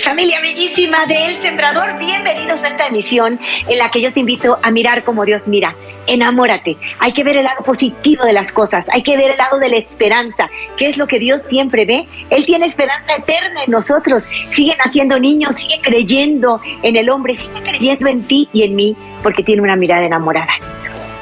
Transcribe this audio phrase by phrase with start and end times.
[0.00, 3.38] Familia bellísima de El Sembrador, bienvenidos a esta emisión
[3.68, 5.74] en la que yo te invito a mirar como Dios mira.
[6.06, 6.76] Enamórate.
[7.00, 9.68] Hay que ver el lado positivo de las cosas, hay que ver el lado de
[9.68, 12.06] la esperanza, que es lo que Dios siempre ve.
[12.30, 14.24] Él tiene esperanza eterna en nosotros.
[14.50, 18.96] Sigue naciendo niños, sigue creyendo en el hombre, sigue creyendo en ti y en mí,
[19.22, 20.52] porque tiene una mirada enamorada.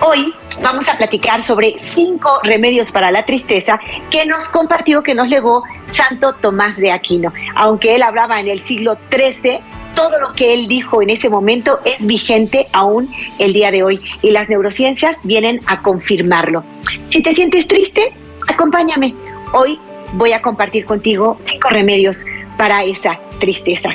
[0.00, 3.78] Hoy vamos a platicar sobre cinco remedios para la tristeza
[4.10, 5.62] que nos compartió, que nos legó
[5.92, 7.32] Santo Tomás de Aquino.
[7.54, 9.60] Aunque él hablaba en el siglo XIII,
[9.94, 14.00] todo lo que él dijo en ese momento es vigente aún el día de hoy
[14.22, 16.64] y las neurociencias vienen a confirmarlo.
[17.08, 18.12] Si te sientes triste,
[18.46, 19.14] acompáñame.
[19.52, 19.78] Hoy
[20.12, 22.24] voy a compartir contigo cinco remedios
[22.58, 23.90] para esa tristeza.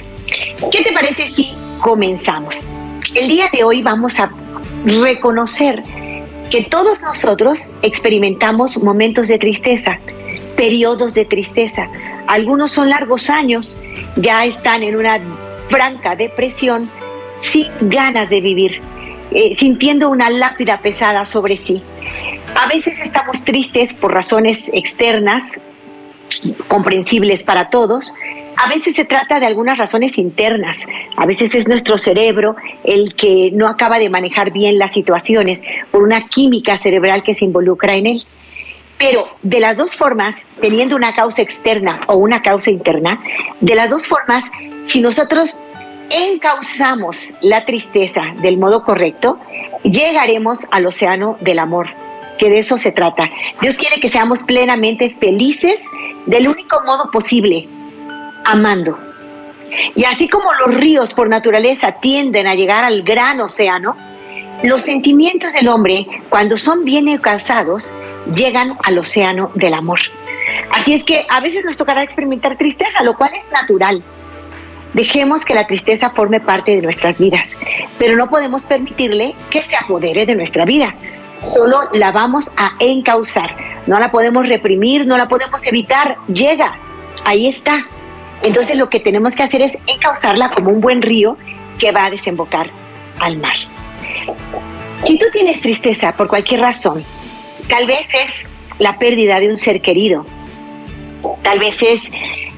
[0.71, 2.55] ¿Qué te parece si comenzamos?
[3.13, 4.31] El día de hoy vamos a
[4.85, 5.83] reconocer
[6.51, 9.97] que todos nosotros experimentamos momentos de tristeza,
[10.57, 11.87] periodos de tristeza.
[12.27, 13.79] Algunos son largos años,
[14.17, 15.19] ya están en una
[15.69, 16.89] franca depresión,
[17.39, 18.81] sin ganas de vivir,
[19.31, 21.81] eh, sintiendo una lápida pesada sobre sí.
[22.55, 25.57] A veces estamos tristes por razones externas,
[26.67, 28.13] comprensibles para todos,
[28.63, 30.85] a veces se trata de algunas razones internas,
[31.17, 36.03] a veces es nuestro cerebro el que no acaba de manejar bien las situaciones por
[36.03, 38.23] una química cerebral que se involucra en él.
[38.99, 43.19] Pero de las dos formas, teniendo una causa externa o una causa interna,
[43.59, 44.45] de las dos formas,
[44.87, 45.59] si nosotros
[46.11, 49.39] encauzamos la tristeza del modo correcto,
[49.83, 51.87] llegaremos al océano del amor,
[52.37, 53.27] que de eso se trata.
[53.59, 55.81] Dios quiere que seamos plenamente felices
[56.27, 57.67] del único modo posible,
[58.45, 58.97] amando.
[59.95, 63.95] Y así como los ríos por naturaleza tienden a llegar al gran océano,
[64.63, 67.91] los sentimientos del hombre, cuando son bien casados,
[68.35, 69.99] llegan al océano del amor.
[70.71, 74.03] Así es que a veces nos tocará experimentar tristeza, lo cual es natural.
[74.93, 77.55] Dejemos que la tristeza forme parte de nuestras vidas,
[77.97, 80.93] pero no podemos permitirle que se apodere de nuestra vida.
[81.43, 83.55] Solo la vamos a encauzar.
[83.87, 86.17] No la podemos reprimir, no la podemos evitar.
[86.27, 86.75] Llega,
[87.25, 87.87] ahí está,
[88.43, 91.37] entonces lo que tenemos que hacer es encauzarla como un buen río
[91.77, 92.69] que va a desembocar
[93.19, 93.55] al mar.
[95.05, 97.03] Si tú tienes tristeza por cualquier razón,
[97.67, 98.33] tal vez es
[98.79, 100.25] la pérdida de un ser querido,
[101.43, 102.09] tal vez es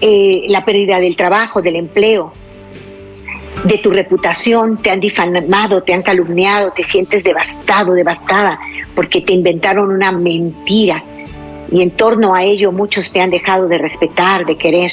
[0.02, 2.34] eh, la pérdida del trabajo, del empleo,
[3.64, 8.60] de tu reputación, te han difamado, te han calumniado, te sientes devastado, devastada,
[8.96, 11.04] porque te inventaron una mentira
[11.72, 14.92] y en torno a ello muchos te han dejado de respetar, de querer.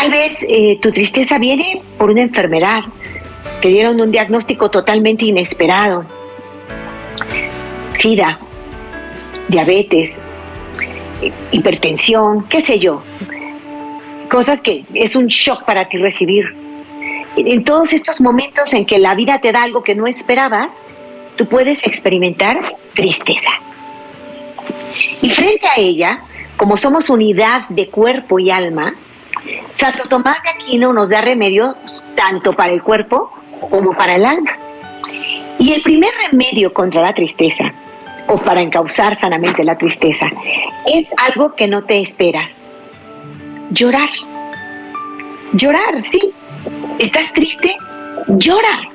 [0.00, 2.84] Tal vez eh, tu tristeza viene por una enfermedad.
[3.60, 6.06] Te dieron un diagnóstico totalmente inesperado.
[7.98, 8.38] SIDA,
[9.48, 10.16] diabetes,
[11.50, 13.02] hipertensión, qué sé yo.
[14.30, 16.46] Cosas que es un shock para ti recibir.
[17.36, 20.80] En todos estos momentos en que la vida te da algo que no esperabas,
[21.36, 23.50] tú puedes experimentar tristeza.
[25.20, 26.22] Y frente a ella,
[26.56, 28.94] como somos unidad de cuerpo y alma,
[29.74, 31.76] Santo Tomás de Aquino nos da remedio
[32.14, 33.32] tanto para el cuerpo
[33.70, 34.52] como para el alma.
[35.58, 37.64] Y el primer remedio contra la tristeza,
[38.28, 40.26] o para encauzar sanamente la tristeza,
[40.86, 42.48] es algo que no te espera.
[43.70, 44.08] Llorar.
[45.52, 46.32] Llorar, sí.
[46.98, 47.76] ¿Estás triste?
[48.28, 48.88] Llora.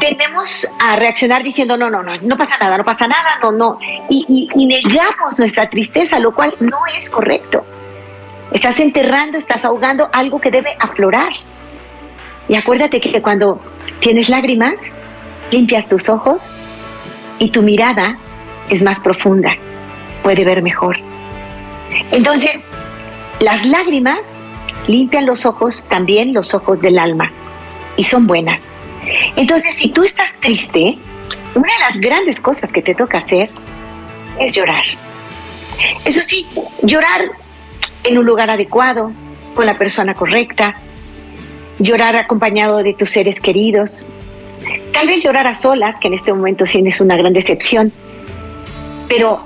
[0.00, 3.78] Tendemos a reaccionar diciendo, no, no, no, no pasa nada, no pasa nada, no, no.
[4.08, 7.64] Y negamos nuestra tristeza, lo cual no es correcto.
[8.52, 11.32] Estás enterrando, estás ahogando algo que debe aflorar.
[12.48, 13.60] Y acuérdate que cuando
[14.00, 14.74] tienes lágrimas,
[15.50, 16.40] limpias tus ojos
[17.38, 18.18] y tu mirada
[18.68, 19.56] es más profunda,
[20.22, 20.96] puede ver mejor.
[22.10, 22.58] Entonces,
[23.40, 24.18] las lágrimas
[24.86, 27.30] limpian los ojos, también los ojos del alma,
[27.96, 28.60] y son buenas.
[29.36, 30.98] Entonces, si tú estás triste,
[31.54, 33.50] una de las grandes cosas que te toca hacer
[34.38, 34.84] es llorar.
[36.04, 36.46] Eso sí,
[36.82, 37.30] llorar
[38.04, 39.12] en un lugar adecuado,
[39.54, 40.74] con la persona correcta,
[41.78, 44.04] llorar acompañado de tus seres queridos,
[44.92, 47.92] tal vez llorar a solas, que en este momento tienes una gran decepción,
[49.08, 49.40] pero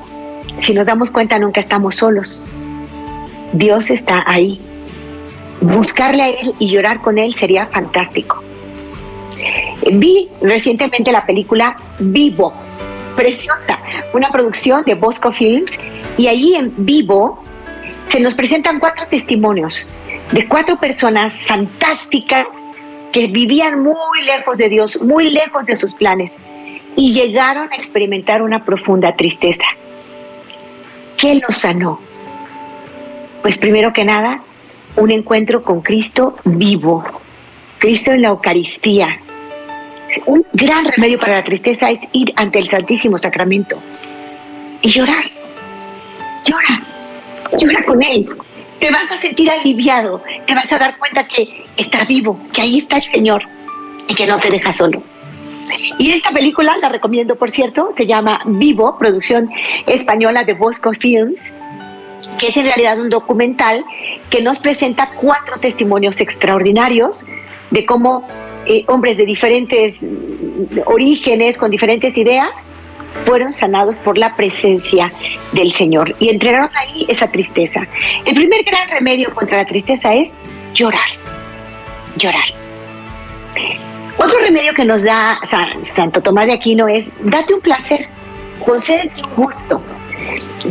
[0.61, 2.43] si nos damos cuenta, nunca estamos solos.
[3.53, 4.61] Dios está ahí.
[5.61, 8.43] Buscarle a Él y llorar con Él sería fantástico.
[9.93, 12.53] Vi recientemente la película Vivo,
[13.17, 13.79] preciosa,
[14.13, 15.73] una producción de Bosco Films,
[16.17, 17.43] y allí en Vivo
[18.15, 19.89] se nos presentan cuatro testimonios
[20.31, 22.47] de cuatro personas fantásticas
[23.13, 26.31] que vivían muy lejos de Dios, muy lejos de sus planes,
[26.95, 29.65] y llegaron a experimentar una profunda tristeza.
[31.17, 31.99] ¿Qué los sanó?
[33.43, 34.43] Pues primero que nada,
[34.95, 37.03] un encuentro con Cristo vivo,
[37.79, 39.09] Cristo en la Eucaristía.
[40.27, 43.77] Un gran remedio para la tristeza es ir ante el Santísimo Sacramento
[44.83, 45.25] y llorar.
[46.45, 46.94] Llora,
[47.59, 48.29] llora con Él.
[48.79, 52.79] Te vas a sentir aliviado, te vas a dar cuenta que está vivo, que ahí
[52.79, 53.43] está el Señor
[54.09, 55.03] y que no te deja solo.
[55.99, 59.51] Y esta película, la recomiendo por cierto, se llama Vivo, producción
[59.87, 61.53] española de Bosco Films,
[62.39, 63.85] que es en realidad un documental
[64.29, 67.25] que nos presenta cuatro testimonios extraordinarios
[67.71, 68.27] de cómo
[68.67, 70.05] eh, hombres de diferentes
[70.87, 72.67] orígenes, con diferentes ideas,
[73.25, 75.13] fueron sanados por la presencia
[75.53, 77.87] del Señor y entregaron ahí esa tristeza.
[78.25, 80.31] El primer gran remedio contra la tristeza es
[80.75, 81.09] llorar,
[82.17, 82.45] llorar.
[84.17, 85.39] Otro remedio que nos da
[85.83, 88.09] Santo Tomás de Aquino es date un placer,
[88.65, 89.83] concédete un gusto.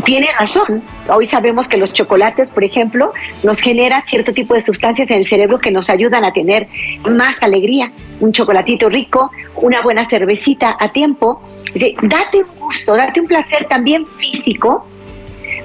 [0.05, 0.81] Tiene razón.
[1.07, 3.13] Hoy sabemos que los chocolates, por ejemplo,
[3.43, 6.67] nos generan cierto tipo de sustancias en el cerebro que nos ayudan a tener
[7.09, 7.91] más alegría.
[8.19, 11.41] Un chocolatito rico, una buena cervecita a tiempo.
[11.73, 14.85] Date un gusto, date un placer también físico,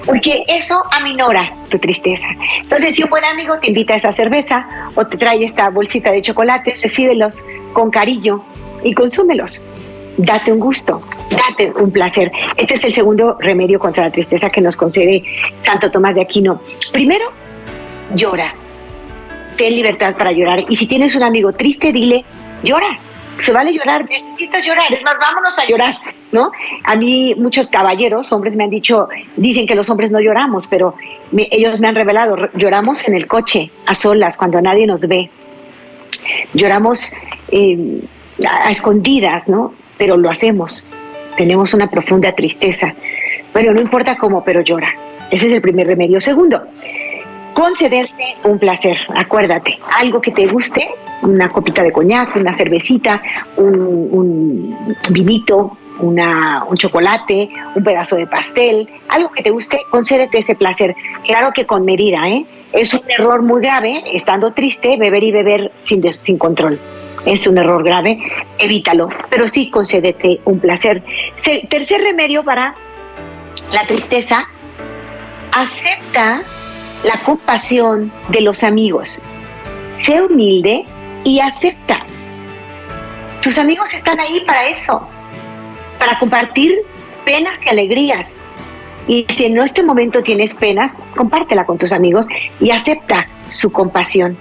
[0.06, 2.26] porque eso aminora tu tristeza.
[2.60, 6.12] Entonces, si un buen amigo te invita a esa cerveza o te trae esta bolsita
[6.12, 8.42] de chocolates, recíbelos con cariño
[8.82, 9.60] y consúmelos.
[10.18, 11.00] Date un gusto,
[11.30, 12.30] date un placer.
[12.56, 15.22] Este es el segundo remedio contra la tristeza que nos concede
[15.62, 16.60] Santo Tomás de Aquino.
[16.92, 17.26] Primero,
[18.14, 18.52] llora.
[19.56, 20.64] Ten libertad para llorar.
[20.68, 22.24] Y si tienes un amigo triste, dile,
[22.62, 22.98] llora
[23.42, 25.94] se vale llorar, necesitas llorar, es más, vámonos a llorar,
[26.32, 26.50] ¿no?
[26.84, 30.94] A mí muchos caballeros, hombres me han dicho, dicen que los hombres no lloramos, pero
[31.32, 35.30] ellos me han revelado, lloramos en el coche, a solas, cuando nadie nos ve.
[36.52, 37.12] Lloramos
[37.52, 38.00] eh,
[38.46, 39.72] a, escondidas, ¿no?
[39.98, 40.86] Pero lo hacemos,
[41.36, 42.94] tenemos una profunda tristeza.
[43.52, 44.94] Bueno, no importa cómo, pero llora.
[45.30, 46.20] Ese es el primer remedio.
[46.20, 46.62] Segundo,
[47.52, 50.88] concederte un placer, acuérdate, algo que te guste,
[51.22, 53.20] una copita de coñac, una cervecita,
[53.56, 54.76] un,
[55.10, 60.94] vinito, una, un chocolate, un pedazo de pastel, algo que te guste, concédete ese placer.
[61.26, 62.46] Claro que con medida, ¿eh?
[62.72, 66.78] Es un error muy grave, estando triste, beber y beber sin, sin control.
[67.28, 68.18] Es un error grave,
[68.56, 71.02] evítalo, pero sí concédete un placer.
[71.68, 72.74] tercer remedio para
[73.70, 74.48] la tristeza,
[75.52, 76.40] acepta
[77.04, 79.20] la compasión de los amigos.
[80.00, 80.86] Sé humilde
[81.22, 82.06] y acepta.
[83.42, 85.06] Tus amigos están ahí para eso,
[85.98, 86.78] para compartir
[87.26, 88.38] penas y alegrías.
[89.06, 92.26] Y si en este momento tienes penas, compártela con tus amigos
[92.58, 94.34] y acepta su compasión.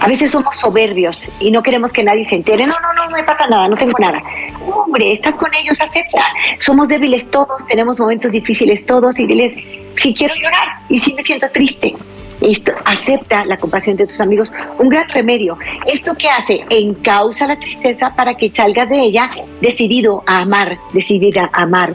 [0.00, 2.66] A veces somos soberbios y no queremos que nadie se entere.
[2.66, 4.22] No, no, no, no me pasa nada, no tengo nada.
[4.66, 6.24] Hombre, estás con ellos, acepta.
[6.58, 9.54] Somos débiles todos, tenemos momentos difíciles todos y diles,
[9.96, 11.94] si quiero llorar y si me siento triste.
[12.40, 15.56] Esto, acepta la compasión de tus amigos, un gran remedio.
[15.86, 16.64] ¿Esto que hace?
[16.68, 19.30] Encausa la tristeza para que salgas de ella
[19.60, 21.94] decidido a amar, decidida a amar.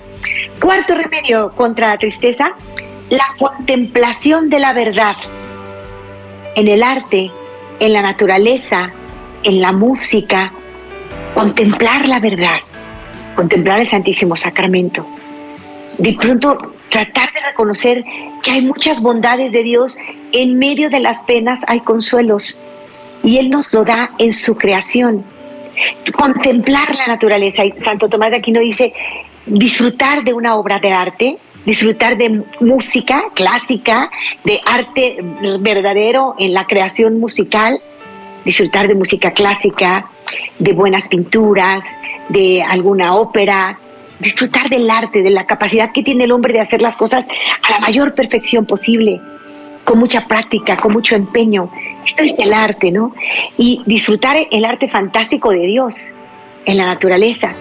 [0.61, 2.53] Cuarto remedio contra la tristeza,
[3.09, 5.15] la contemplación de la verdad.
[6.55, 7.31] En el arte,
[7.79, 8.91] en la naturaleza,
[9.43, 10.51] en la música,
[11.33, 12.57] contemplar la verdad,
[13.35, 15.05] contemplar el Santísimo Sacramento.
[15.97, 16.57] De pronto
[16.89, 18.03] tratar de reconocer
[18.43, 19.97] que hay muchas bondades de Dios,
[20.31, 22.57] en medio de las penas hay consuelos
[23.23, 25.23] y Él nos lo da en su creación.
[26.13, 27.65] Contemplar la naturaleza.
[27.65, 28.93] Y Santo Tomás de Aquino dice,
[29.45, 31.37] disfrutar de una obra de arte,
[31.69, 34.09] disfrutar de música clásica,
[34.43, 35.19] de arte
[35.59, 37.79] verdadero en la creación musical,
[38.43, 40.09] disfrutar de música clásica,
[40.57, 41.85] de buenas pinturas,
[42.29, 43.77] de alguna ópera,
[44.17, 47.27] disfrutar del arte, de la capacidad que tiene el hombre de hacer las cosas
[47.61, 49.21] a la mayor perfección posible,
[49.83, 51.69] con mucha práctica, con mucho empeño.
[52.03, 53.13] Esto es el arte, ¿no?
[53.59, 56.09] Y disfrutar el arte fantástico de Dios
[56.65, 57.53] en la naturaleza.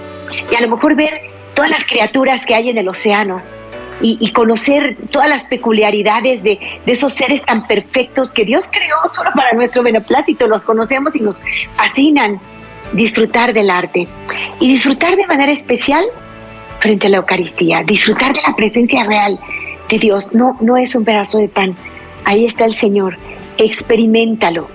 [0.51, 1.21] Y a lo mejor ver
[1.55, 3.43] todas las criaturas que hay en el océano,
[4.01, 9.53] y, conocer todas las peculiaridades de, esos seres tan perfectos que Dios creó solo para
[9.55, 10.47] nuestro beneplácito.
[10.47, 11.43] Los conocemos y nos
[11.77, 12.41] fascinan.
[12.93, 14.09] Disfrutar del arte.
[14.61, 16.05] Y disfrutar de manera especial
[16.79, 19.39] frente a la Eucaristía, disfrutar de la presencia real
[19.89, 20.33] de Dios.
[20.33, 21.75] No, no es un pedazo de pan.
[22.25, 23.17] Ahí está el Señor.
[23.59, 24.69] Experimentalo.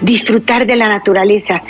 [0.00, 1.62] Disfrutar de la naturaleza.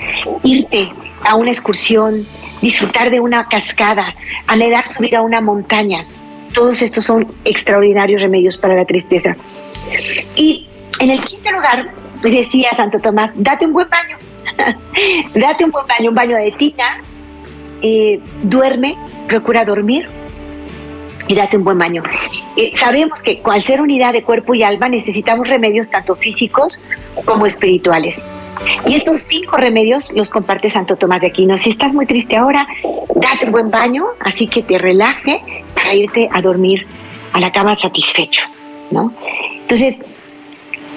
[0.43, 0.91] Irte
[1.25, 2.27] a una excursión,
[2.61, 4.15] disfrutar de una cascada,
[4.47, 6.07] anhelar subir a una montaña.
[6.57, 9.37] Todos estos son extraordinarios remedios para la tristeza.
[10.37, 10.67] Y
[10.99, 11.91] en el quinto lugar,
[12.23, 14.17] decía Santo Tomás, date un buen baño.
[15.35, 17.03] date un buen baño, un baño de tina,
[17.83, 18.97] eh, duerme,
[19.29, 20.09] procura dormir
[21.29, 22.03] y date un buen baño.
[22.57, 26.81] Eh, sabemos que al ser unidad de cuerpo y alma necesitamos remedios tanto físicos
[27.27, 28.17] como espirituales.
[28.87, 31.59] Y estos cinco remedios los comparte Santo Tomás de Aquino.
[31.59, 32.67] Si estás muy triste ahora,
[33.15, 35.43] date un buen baño, así que te relaje
[35.75, 36.87] para irte a dormir
[37.33, 38.45] a la cama satisfecho,
[38.91, 39.13] ¿no?
[39.61, 39.99] Entonces,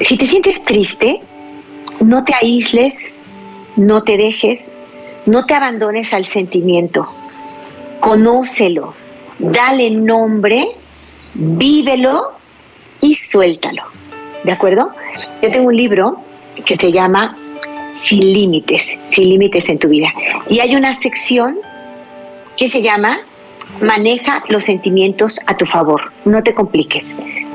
[0.02, 1.20] si te sientes triste,
[2.00, 2.96] no te aísles,
[3.76, 4.72] no te dejes,
[5.26, 7.08] no te abandones al sentimiento.
[8.00, 8.94] Conócelo,
[9.40, 10.68] dale nombre,
[11.34, 12.32] vívelo
[13.02, 13.84] y suéltalo.
[14.44, 14.92] ¿De acuerdo?
[15.42, 16.22] Yo tengo un libro
[16.66, 17.38] que se llama
[18.04, 20.14] Sin límites, sin límites en tu vida.
[20.50, 21.58] Y hay una sección
[22.58, 23.20] que se llama
[23.82, 26.12] Maneja los sentimientos a tu favor.
[26.26, 27.06] No te compliques.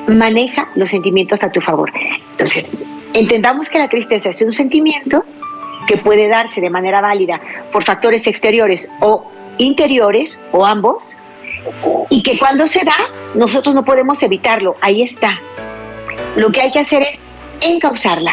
[0.06, 1.92] Maneja los sentimientos a tu favor.
[2.32, 2.70] Entonces,
[3.12, 5.24] entendamos que la tristeza es un sentimiento
[5.86, 7.40] que puede darse de manera válida
[7.72, 11.16] por factores exteriores o interiores o ambos,
[12.10, 12.96] y que cuando se da,
[13.34, 15.40] nosotros no podemos evitarlo, ahí está.
[16.36, 17.18] Lo que hay que hacer es
[17.60, 18.32] encauzarla,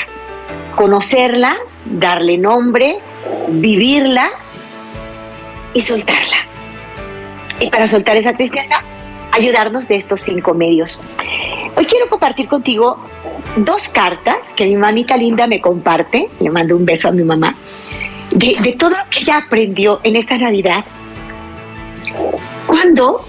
[0.75, 2.99] conocerla, darle nombre,
[3.49, 4.29] vivirla
[5.73, 6.37] y soltarla.
[7.59, 8.81] Y para soltar esa tristeza,
[9.31, 10.99] ayudarnos de estos cinco medios.
[11.75, 12.97] Hoy quiero compartir contigo
[13.55, 17.55] dos cartas que mi mamita linda me comparte, le mando un beso a mi mamá,
[18.31, 20.85] de, todo lo que ella aprendió en esta Navidad
[22.65, 23.25] cuando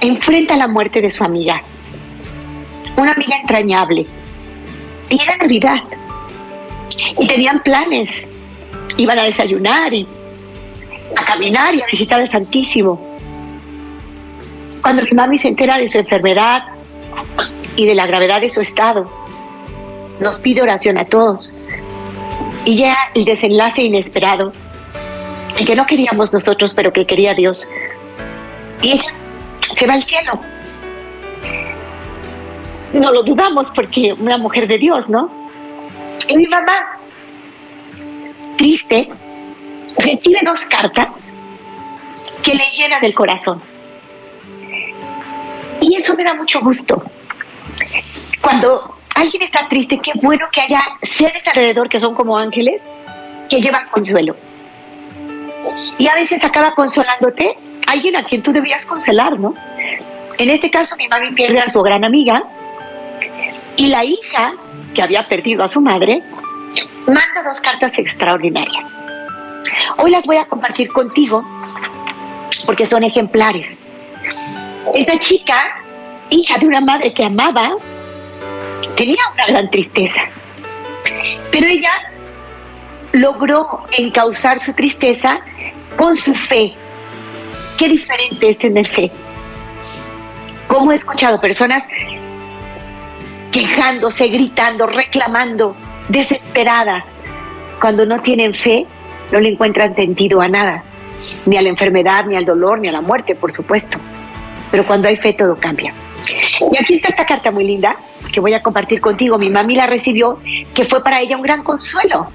[0.00, 1.62] enfrenta la muerte de su amiga,
[2.96, 4.06] una amiga entrañable.
[5.08, 5.82] Y Navidad.
[7.18, 8.10] Y tenían planes.
[8.96, 10.06] Iban a desayunar y
[11.16, 13.00] a caminar y a visitar al Santísimo.
[14.82, 16.64] Cuando mi mami se entera de su enfermedad
[17.76, 19.10] y de la gravedad de su estado,
[20.20, 21.52] nos pide oración a todos.
[22.64, 24.52] Y ya el desenlace inesperado,
[25.58, 27.66] el que no queríamos nosotros, pero que quería Dios.
[28.82, 29.14] Y ella
[29.74, 30.40] se va al cielo.
[32.92, 35.30] No lo dudamos porque una mujer de Dios, ¿no?
[36.28, 36.98] Y mi mamá,
[38.56, 39.08] triste,
[39.98, 41.08] recibe dos cartas
[42.42, 43.60] que le llenan el corazón.
[45.80, 47.02] Y eso me da mucho gusto.
[48.40, 52.82] Cuando alguien está triste, qué bueno que haya seres alrededor que son como ángeles
[53.48, 54.36] que llevan consuelo.
[55.98, 59.54] Y a veces acaba consolándote alguien a quien tú debías consolar, ¿no?
[60.38, 62.42] En este caso, mi mami pierde a su gran amiga
[63.76, 64.54] y la hija,
[64.94, 66.22] que había perdido a su madre,
[67.06, 68.84] manda dos cartas extraordinarias.
[69.98, 71.44] Hoy las voy a compartir contigo
[72.66, 73.66] porque son ejemplares.
[74.94, 75.76] Esta chica,
[76.30, 77.76] hija de una madre que amaba,
[78.96, 80.22] tenía una gran tristeza,
[81.50, 81.92] pero ella
[83.12, 85.40] logró encauzar su tristeza
[85.96, 86.74] con su fe,
[87.82, 89.10] Qué diferente es tener fe.
[90.68, 91.84] ¿Cómo he escuchado personas
[93.52, 95.76] quejándose, gritando, reclamando,
[96.08, 97.14] desesperadas?
[97.80, 98.86] Cuando no tienen fe,
[99.30, 100.82] no le encuentran sentido a nada,
[101.46, 103.98] ni a la enfermedad, ni al dolor, ni a la muerte, por supuesto.
[104.70, 105.92] Pero cuando hay fe, todo cambia.
[106.72, 107.96] Y aquí está esta carta muy linda
[108.32, 109.38] que voy a compartir contigo.
[109.38, 110.38] Mi mami la recibió,
[110.74, 112.28] que fue para ella un gran consuelo.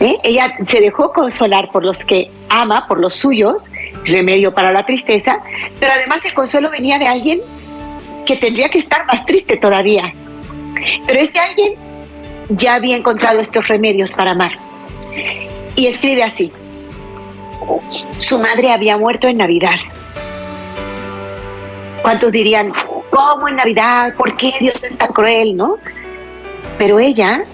[0.00, 0.18] ¿eh?
[0.22, 3.70] Ella se dejó consolar por los que ama, por los suyos,
[4.04, 5.38] remedio para la tristeza,
[5.78, 7.40] pero además el consuelo venía de alguien
[8.26, 10.12] que tendría que estar más triste todavía.
[11.06, 11.74] Pero este alguien
[12.48, 14.52] ya había encontrado estos remedios para amar.
[15.76, 16.52] Y escribe así,
[18.18, 19.78] su madre había muerto en Navidad.
[22.02, 22.72] ¿Cuántos dirían,
[23.10, 24.14] ¿cómo en Navidad?
[24.16, 25.56] ¿Por qué Dios es tan cruel?
[25.56, 25.78] ¿No?
[26.76, 27.44] Pero ella,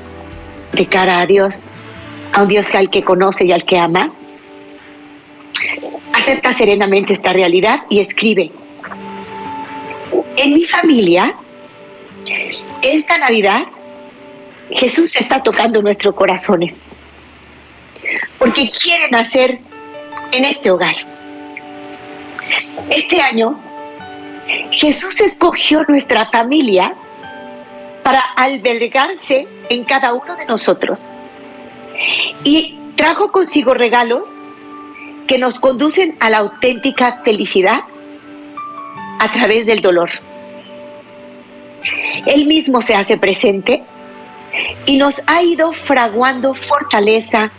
[0.73, 1.65] de cara a Dios,
[2.33, 4.13] a un Dios al que conoce y al que ama,
[6.13, 8.51] acepta serenamente esta realidad y escribe,
[10.37, 11.35] en mi familia,
[12.83, 13.63] esta Navidad,
[14.71, 16.75] Jesús está tocando nuestros corazones,
[18.39, 19.59] porque quiere nacer
[20.33, 20.95] en este hogar.
[22.89, 23.59] Este año,
[24.71, 26.95] Jesús escogió nuestra familia
[28.03, 31.05] para albergarse en cada uno de nosotros
[32.45, 34.35] y trajo consigo regalos
[35.27, 37.81] que nos conducen a la auténtica felicidad
[39.21, 40.11] a través del dolor.
[42.27, 43.83] Él mismo se hace presente
[44.87, 47.51] y nos ha ido fraguando fortaleza,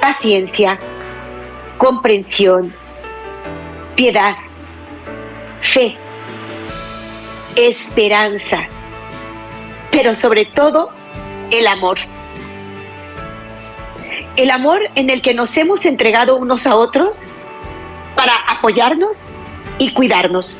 [0.00, 0.78] paciencia,
[1.76, 2.72] comprensión,
[3.94, 4.36] piedad,
[5.60, 5.96] fe,
[7.56, 8.66] esperanza,
[9.90, 10.90] pero sobre todo
[11.50, 11.98] el amor.
[14.36, 17.24] El amor en el que nos hemos entregado unos a otros
[18.14, 19.16] para apoyarnos
[19.78, 20.56] y cuidarnos.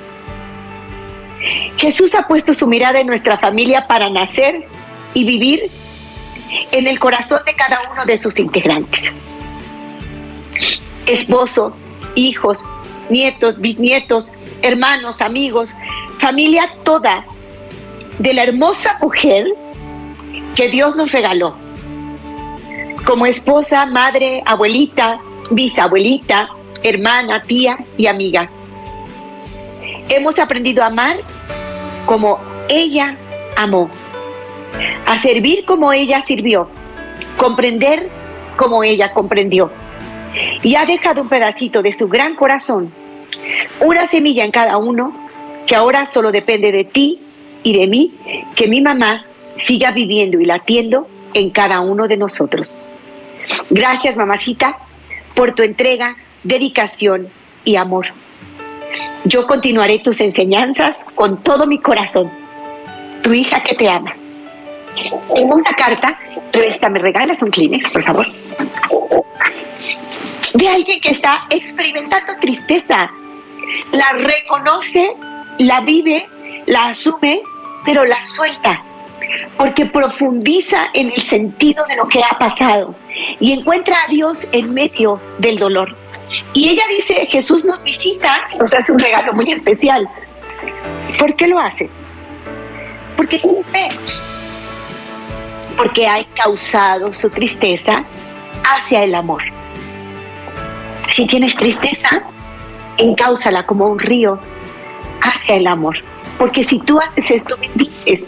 [1.76, 4.66] Jesús ha puesto su mirada en nuestra familia para nacer
[5.14, 5.70] y vivir
[6.72, 9.12] en el corazón de cada uno de sus integrantes.
[11.06, 11.74] Esposo,
[12.14, 12.64] hijos,
[13.08, 15.72] nietos, bisnietos, hermanos, amigos,
[16.18, 17.24] familia toda
[18.18, 19.46] de la hermosa mujer
[20.56, 21.54] que Dios nos regaló.
[23.06, 26.48] Como esposa, madre, abuelita, bisabuelita,
[26.82, 28.50] hermana, tía y amiga.
[30.08, 31.18] Hemos aprendido a amar
[32.06, 32.38] como
[32.68, 33.16] ella
[33.56, 33.90] amó,
[35.06, 36.68] a servir como ella sirvió,
[37.36, 38.08] comprender
[38.56, 39.70] como ella comprendió.
[40.62, 42.90] Y ha dejado un pedacito de su gran corazón,
[43.80, 45.12] una semilla en cada uno,
[45.66, 47.20] que ahora solo depende de ti
[47.62, 48.14] y de mí,
[48.54, 49.24] que mi mamá
[49.58, 52.72] siga viviendo y latiendo en cada uno de nosotros.
[53.70, 54.78] Gracias, mamacita,
[55.34, 57.28] por tu entrega, dedicación
[57.64, 58.06] y amor.
[59.24, 62.30] Yo continuaré tus enseñanzas con todo mi corazón.
[63.22, 64.14] Tu hija que te ama.
[65.36, 66.18] Hermosa carta,
[66.52, 68.26] esta me regalas un Kleenex, por favor.
[70.54, 73.10] De alguien que está experimentando tristeza.
[73.92, 75.12] La reconoce,
[75.58, 76.26] la vive,
[76.66, 77.40] la asume,
[77.84, 78.82] pero la suelta
[79.56, 82.94] porque profundiza en el sentido de lo que ha pasado
[83.40, 85.96] y encuentra a Dios en medio del dolor.
[86.58, 90.08] Y ella dice, Jesús nos visita, nos hace un regalo muy especial.
[91.16, 91.88] ¿Por qué lo hace?
[93.16, 93.90] Porque tiene fe.
[95.76, 98.02] Porque ha causado su tristeza
[98.64, 99.40] hacia el amor.
[101.12, 102.24] Si tienes tristeza,
[102.96, 104.40] encáusala como un río
[105.22, 106.02] hacia el amor.
[106.38, 108.22] Porque si tú haces esto, bendices.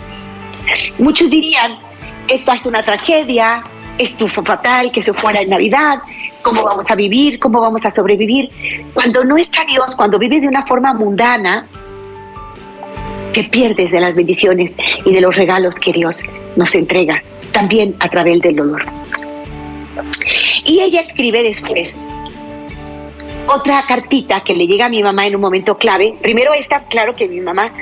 [0.99, 1.81] Muchos dirían,
[2.29, 3.65] esta es una tragedia,
[4.29, 5.99] fue fatal, que se fuera en Navidad,
[6.43, 8.51] cómo vamos a vivir, cómo vamos a sobrevivir.
[8.95, 11.67] Cuando no está Dios, cuando vives de una forma mundana,
[13.33, 14.75] te pierdes de las bendiciones
[15.05, 16.23] y de los regalos que Dios
[16.57, 17.23] nos entrega,
[17.53, 18.85] también a través del dolor.
[20.65, 21.97] Y ella escribe después
[23.47, 26.15] otra cartita que le llega a mi mamá en un momento clave.
[26.23, 27.73] Primero está claro que mi mamá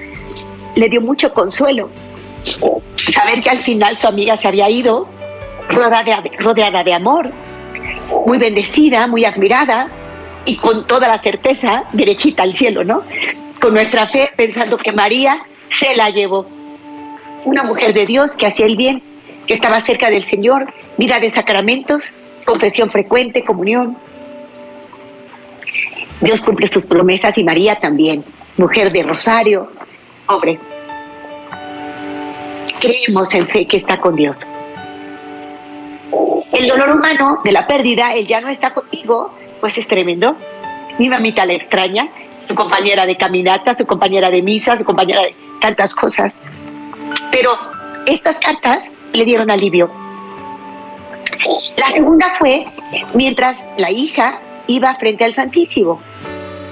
[0.74, 1.90] le dio mucho consuelo.
[3.12, 5.08] Saber que al final su amiga se había ido
[5.68, 7.30] rodeada de, rodeada de amor,
[8.26, 9.88] muy bendecida, muy admirada
[10.44, 13.02] y con toda la certeza derechita al cielo, ¿no?
[13.60, 16.46] Con nuestra fe pensando que María se la llevó.
[17.44, 19.02] Una mujer de Dios que hacía el bien,
[19.46, 22.12] que estaba cerca del Señor, vida de sacramentos,
[22.44, 23.96] confesión frecuente, comunión.
[26.20, 28.24] Dios cumple sus promesas y María también,
[28.56, 29.70] mujer de rosario,
[30.26, 30.58] pobre.
[32.80, 34.38] Creemos en fe que está con Dios.
[36.52, 39.30] El dolor humano de la pérdida, él ya no está contigo,
[39.60, 40.36] pues es tremendo.
[40.98, 42.08] Mi mamita le extraña,
[42.46, 46.34] su compañera de caminata, su compañera de misa, su compañera de tantas cosas.
[47.30, 47.50] Pero
[48.06, 49.90] estas cartas le dieron alivio.
[51.76, 52.66] La segunda fue
[53.14, 56.00] mientras la hija iba frente al Santísimo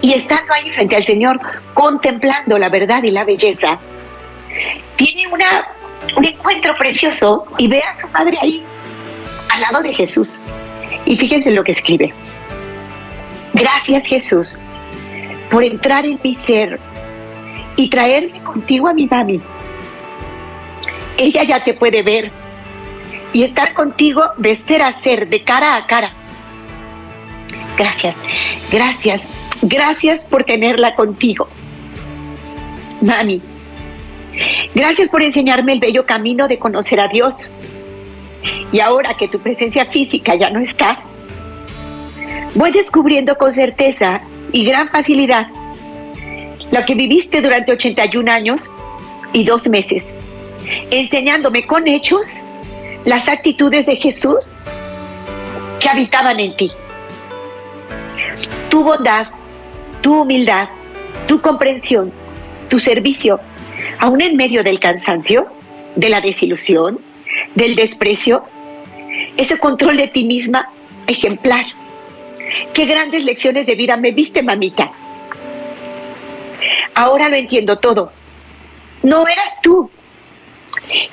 [0.01, 1.39] y estando ahí frente al Señor,
[1.75, 3.79] contemplando la verdad y la belleza,
[4.97, 5.69] tiene una,
[6.17, 8.65] un encuentro precioso y ve a su padre ahí
[9.49, 10.43] al lado de Jesús.
[11.05, 12.13] Y fíjense lo que escribe.
[13.55, 14.59] Gracias Jesús
[15.51, 16.79] por entrar en mi ser
[17.77, 19.41] y traerme contigo a mi mami.
[21.19, 22.31] Ella ya te puede ver
[23.33, 26.13] y estar contigo de ser a ser, de cara a cara.
[27.79, 28.17] Gracias,
[28.71, 29.29] gracias,
[29.63, 31.49] gracias por tenerla contigo.
[33.01, 33.43] Mami,
[34.75, 37.51] gracias por enseñarme el bello camino de conocer a Dios
[38.73, 41.01] y ahora que tu presencia física ya no está,
[42.55, 44.21] voy descubriendo con certeza
[44.53, 45.49] y gran facilidad
[46.71, 48.63] lo que viviste durante 81 años
[49.33, 50.05] y dos meses,
[50.91, 52.27] enseñándome con hechos
[53.05, 54.53] las actitudes de Jesús
[55.81, 56.73] que habitaban en ti.
[58.69, 59.29] Tu bondad,
[60.01, 60.69] tu humildad,
[61.29, 62.13] tu comprensión,
[62.69, 63.41] tu servicio,
[63.99, 65.47] aún en medio del cansancio,
[65.95, 66.99] de la desilusión,
[67.55, 68.45] del desprecio,
[69.37, 70.71] ese control de ti misma
[71.07, 71.67] ejemplar.
[72.73, 74.91] Qué grandes lecciones de vida me viste, mamita.
[76.95, 78.13] ahora lo entiendo todo.
[79.03, 79.91] No eras tú,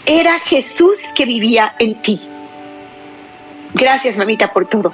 [0.05, 2.21] era Jesús que vivía en ti.
[3.73, 4.93] Gracias, mamita, por todo,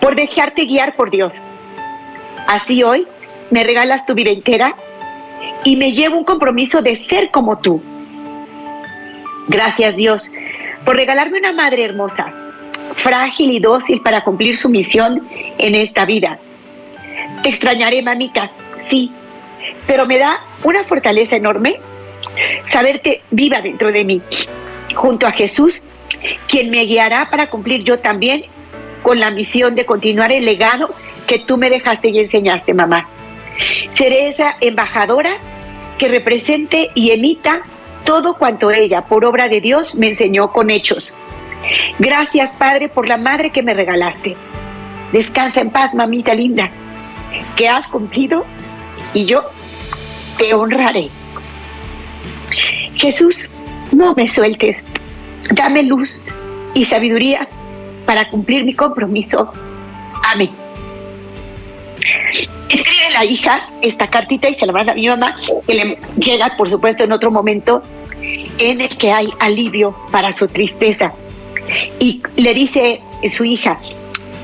[0.00, 1.34] por dejarte guiar por Dios.
[2.46, 3.06] Así hoy
[3.50, 4.76] me regalas tu vida entera
[5.64, 7.82] y me llevo un compromiso de ser como tú.
[9.48, 10.30] Gracias, Dios,
[10.84, 12.32] por regalarme una madre hermosa,
[12.94, 15.26] frágil y dócil para cumplir su misión
[15.58, 16.38] en esta vida.
[17.42, 18.50] Te extrañaré, mamita,
[18.88, 19.12] sí,
[19.86, 21.76] pero me da una fortaleza enorme
[22.66, 24.22] saberte viva dentro de mí,
[24.94, 25.82] junto a Jesús,
[26.48, 28.44] quien me guiará para cumplir yo también
[29.02, 30.94] con la misión de continuar el legado
[31.26, 33.08] que tú me dejaste y enseñaste, mamá.
[33.94, 35.38] Seré esa embajadora
[35.98, 37.62] que represente y emita
[38.06, 41.12] todo cuanto ella, por obra de Dios, me enseñó con hechos.
[41.98, 44.36] Gracias, Padre, por la madre que me regalaste.
[45.12, 46.70] Descansa en paz, mamita linda,
[47.56, 48.46] que has cumplido
[49.12, 49.42] y yo
[50.38, 51.10] te honraré.
[52.94, 53.50] Jesús,
[53.92, 54.76] no me sueltes,
[55.50, 56.20] dame luz
[56.74, 57.48] y sabiduría
[58.06, 59.52] para cumplir mi compromiso.
[60.24, 60.65] Amén.
[62.68, 66.56] Escribe la hija esta cartita y se la manda a mi mamá, que le llega,
[66.56, 67.82] por supuesto, en otro momento
[68.58, 71.12] en el que hay alivio para su tristeza.
[71.98, 73.78] Y le dice su hija,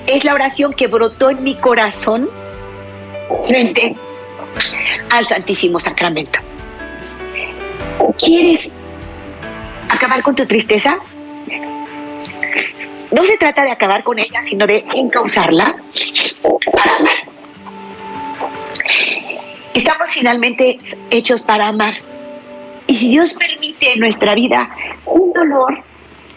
[0.06, 2.28] es la oración que brotó en mi corazón
[3.46, 3.94] frente
[5.10, 6.40] al Santísimo Sacramento.
[8.18, 8.68] ¿Quieres
[9.88, 10.96] acabar con tu tristeza?
[13.12, 15.76] No se trata de acabar con ella, sino de encauzarla
[16.72, 17.31] para amar.
[19.74, 20.78] Estamos finalmente
[21.10, 21.94] hechos para amar.
[22.86, 24.68] Y si Dios permite en nuestra vida
[25.06, 25.82] un dolor,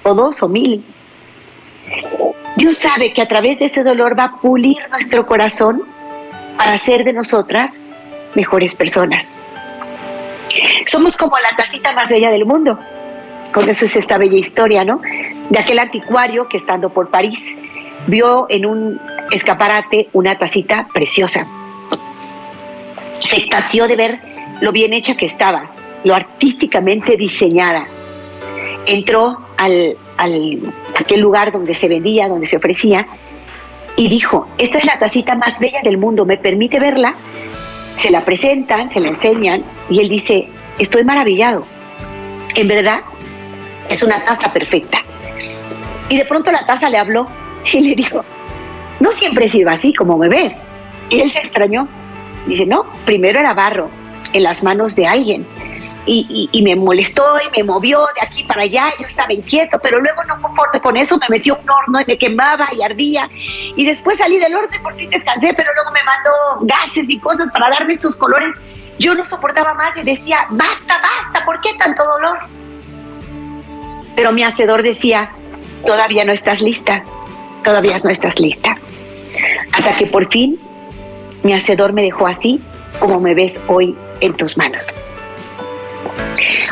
[0.03, 0.83] o dos o mil,
[2.55, 5.83] Dios sabe que a través de ese dolor va a pulir nuestro corazón
[6.57, 7.73] para hacer de nosotras
[8.35, 9.35] mejores personas.
[10.85, 12.79] Somos como la tacita más bella del mundo.
[13.53, 15.01] Con eso es esta bella historia, ¿no?
[15.49, 17.39] De aquel anticuario que estando por París
[18.07, 18.99] vio en un
[19.31, 21.47] escaparate una tacita preciosa.
[23.19, 24.19] Se extasió de ver
[24.61, 25.71] lo bien hecha que estaba,
[26.03, 27.87] lo artísticamente diseñada.
[28.85, 30.59] Entró al, al
[30.99, 33.07] aquel lugar donde se vendía, donde se ofrecía,
[33.97, 37.15] y dijo, esta es la tacita más bella del mundo, ¿me permite verla?
[37.99, 41.65] Se la presentan, se la enseñan, y él dice, estoy maravillado.
[42.55, 43.01] En verdad,
[43.89, 44.99] es una taza perfecta.
[46.09, 47.27] Y de pronto la taza le habló
[47.71, 48.23] y le dijo,
[48.99, 50.53] no siempre he así como me ves.
[51.09, 51.87] Y él se extrañó.
[52.45, 53.89] Dice, no, primero era barro
[54.33, 55.45] en las manos de alguien.
[56.07, 60.23] Y, me molestó y me movió de aquí para allá, yo estaba inquieto, pero luego
[60.25, 63.27] no conforme con eso me metió un horno y me quemaba y ardía.
[63.75, 67.19] Y después salí del horno y por fin descansé, pero luego me mandó gases y
[67.19, 68.53] cosas para darme estos colores
[68.99, 72.37] yo no soportaba más y decía, basta, basta, ¿por qué tanto dolor?
[74.15, 75.31] Pero mi hacedor decía,
[75.85, 77.03] todavía no estás lista,
[77.63, 78.77] todavía no estás lista.
[79.73, 80.59] Hasta que por fin
[81.45, 82.61] mi hacedor me dejó así
[82.99, 84.83] como me ves hoy en tus manos.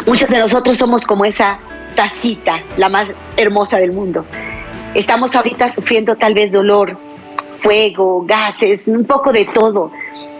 [0.05, 1.59] Muchos de nosotros somos como esa
[1.95, 3.07] tacita, la más
[3.37, 4.25] hermosa del mundo.
[4.93, 6.97] Estamos ahorita sufriendo tal vez dolor,
[7.59, 9.91] fuego, gases, un poco de todo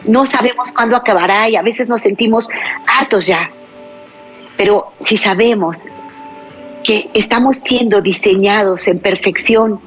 [0.05, 2.49] no sabemos cuándo acabará y a veces nos sentimos
[2.87, 3.51] hartos ya.
[4.57, 5.83] Pero si sabemos
[6.83, 9.79] que estamos siendo diseñados en perfección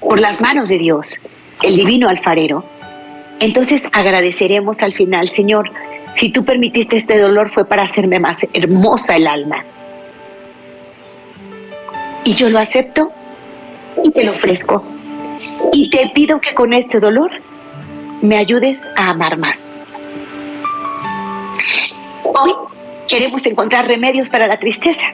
[0.00, 1.18] por las manos de Dios,
[1.62, 2.64] el divino alfarero,
[3.40, 5.70] entonces agradeceremos al final, Señor,
[6.16, 9.64] si tú permitiste este dolor fue para hacerme más hermosa el alma.
[12.24, 13.10] Y yo lo acepto
[14.04, 14.84] y te lo ofrezco.
[15.72, 17.30] Y te pido que con este dolor
[18.20, 19.70] me ayudes a amar más.
[22.22, 22.52] Hoy
[23.08, 25.06] queremos encontrar remedios para la tristeza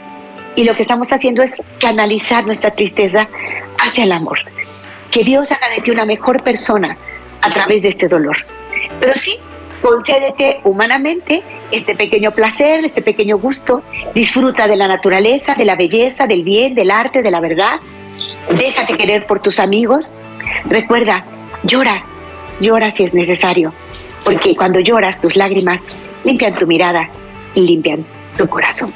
[0.57, 3.29] y lo que estamos haciendo es canalizar nuestra tristeza
[3.79, 4.39] hacia el amor.
[5.13, 6.97] Que Dios haga de ti una mejor persona
[7.47, 8.37] a través de este dolor.
[9.01, 9.37] Pero sí,
[9.83, 13.83] concédete humanamente este pequeño placer, este pequeño gusto.
[14.15, 17.81] Disfruta de la naturaleza, de la belleza, del bien, del arte, de la verdad.
[18.59, 20.13] Déjate querer por tus amigos.
[20.69, 21.25] Recuerda,
[21.65, 22.05] llora,
[22.61, 23.73] Llora si es necesario,
[24.25, 25.83] porque cuando lloras tus lágrimas
[26.25, 27.11] limpian tu mirada
[27.55, 28.05] y limpian
[28.37, 28.93] tu corazón.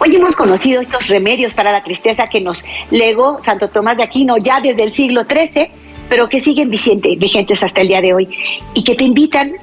[0.00, 4.36] Hoy hemos conocido estos remedios para la tristeza que nos legó Santo Tomás de Aquino
[4.38, 5.70] ya desde el siglo XIII,
[6.08, 8.28] pero que siguen vigentes hasta el día de hoy
[8.74, 9.54] y que te invitan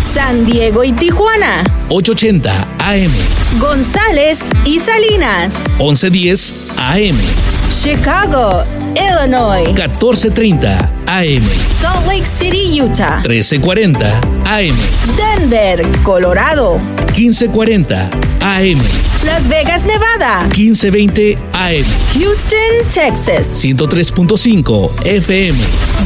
[0.00, 1.64] San Diego y Tijuana.
[1.88, 3.10] 880 AM.
[3.58, 5.76] González y Salinas.
[5.78, 7.49] 1110 AM.
[7.70, 8.64] Chicago,
[8.96, 9.64] Illinois.
[9.72, 11.42] 1430 AM.
[11.78, 13.20] Salt Lake City, Utah.
[13.22, 14.76] 1340 AM.
[15.16, 16.78] Denver, Colorado.
[17.16, 18.78] 1540 AM.
[19.24, 20.48] Las Vegas, Nevada.
[20.54, 21.84] 1520 AM.
[22.14, 23.62] Houston, Texas.
[23.62, 25.58] 103.5 FM.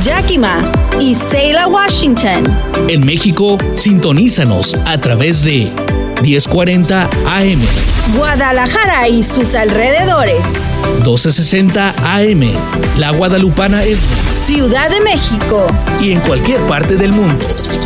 [0.05, 2.43] Yakima y Selah, Washington.
[2.89, 5.73] En México, sintonízanos a través de
[6.23, 7.61] 1040 AM.
[8.17, 10.73] Guadalajara y sus alrededores.
[10.97, 12.51] 1260 AM.
[12.99, 14.01] La Guadalupana es
[14.31, 15.67] Ciudad de México.
[16.01, 17.37] Y en cualquier parte del mundo.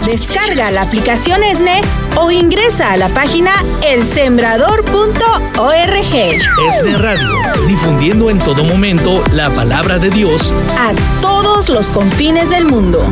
[0.06, 1.80] Descarga la aplicación ESNE
[2.16, 3.52] o ingresa a la página
[3.86, 6.14] elsembrador.org.
[6.14, 7.28] ESNE Radio,
[7.66, 13.04] difundiendo en todo momento la palabra de Dios a todos los confines del mundo.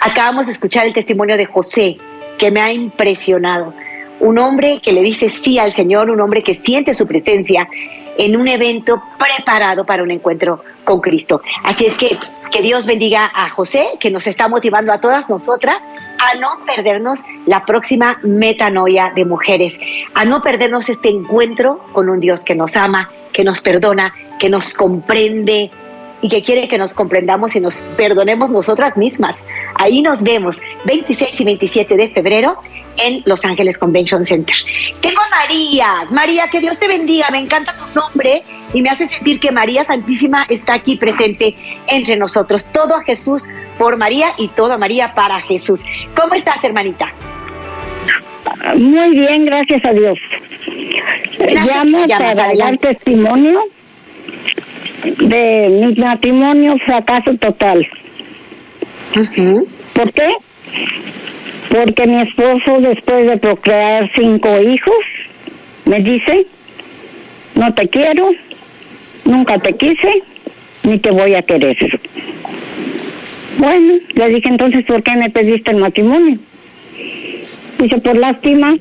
[0.00, 1.96] Acabamos de escuchar el testimonio de José,
[2.38, 3.72] que me ha impresionado.
[4.20, 7.68] Un hombre que le dice sí al Señor, un hombre que siente su presencia
[8.16, 11.42] en un evento preparado para un encuentro con Cristo.
[11.64, 12.16] Así es que
[12.54, 15.76] que Dios bendiga a José, que nos está motivando a todas nosotras
[16.20, 19.76] a no perdernos la próxima metanoia de mujeres,
[20.14, 24.48] a no perdernos este encuentro con un Dios que nos ama, que nos perdona, que
[24.48, 25.72] nos comprende,
[26.24, 29.46] y que quiere que nos comprendamos y nos perdonemos nosotras mismas.
[29.74, 32.56] Ahí nos vemos 26 y 27 de febrero
[32.96, 34.56] en Los Ángeles Convention Center.
[35.02, 36.06] Tengo a María.
[36.08, 37.28] María, que Dios te bendiga.
[37.30, 41.56] Me encanta tu nombre y me hace sentir que María Santísima está aquí presente
[41.88, 42.72] entre nosotros.
[42.72, 43.44] Todo a Jesús
[43.76, 45.84] por María y todo a María para Jesús.
[46.18, 47.12] ¿Cómo estás, hermanita?
[48.76, 50.18] Muy bien, gracias a Dios.
[51.38, 53.64] Llamo para dar testimonio
[55.04, 57.86] de mi matrimonio fracaso total.
[59.92, 60.28] ¿Por qué?
[61.68, 64.94] Porque mi esposo después de procrear cinco hijos
[65.86, 66.46] me dice,
[67.54, 68.30] no te quiero,
[69.24, 70.22] nunca te quise,
[70.84, 71.76] ni te voy a querer.
[73.58, 76.38] Bueno, le dije entonces, ¿por qué me pediste el matrimonio?
[77.78, 78.76] Dice, por lástima.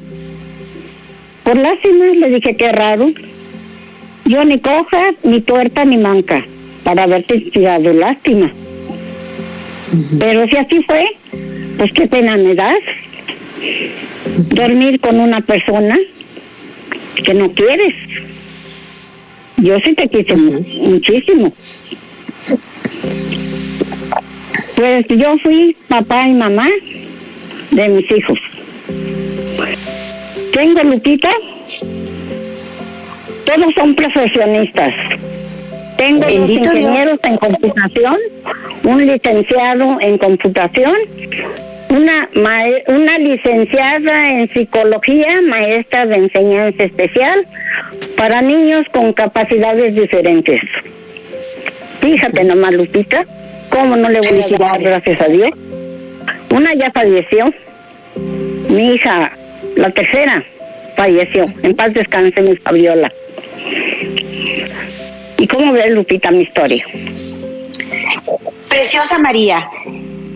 [1.43, 3.11] Por lástima, le dije, qué raro.
[4.25, 6.45] Yo ni coja, ni tuerta, ni manca.
[6.83, 8.51] para haberte tirado lástima.
[10.19, 11.05] Pero si así fue,
[11.77, 12.73] pues qué pena me das
[14.35, 15.97] dormir con una persona
[17.23, 17.93] que no quieres.
[19.57, 21.53] Yo sí te quise muchísimo.
[24.75, 26.67] Pues yo fui papá y mamá
[27.71, 28.39] de mis hijos.
[30.51, 31.31] Tengo Lupita,
[33.45, 34.93] todos son profesionistas.
[35.97, 38.17] Tengo dos ingenieros en computación,
[38.83, 40.95] un licenciado en computación,
[41.89, 42.29] una,
[42.87, 47.45] una licenciada en psicología, maestra de enseñanza especial
[48.17, 50.61] para niños con capacidades diferentes.
[51.99, 53.25] Fíjate nomás, Lupita,
[53.69, 55.51] cómo no le voy a dar gracias a Dios.
[56.49, 57.53] Una ya falleció,
[58.69, 59.31] mi hija,
[59.77, 60.43] la tercera,
[60.95, 61.45] falleció.
[61.63, 63.11] En paz descanse mi Fabiola.
[65.37, 66.85] ¿Y cómo ves, Lupita, mi historia?
[68.69, 69.69] Preciosa María,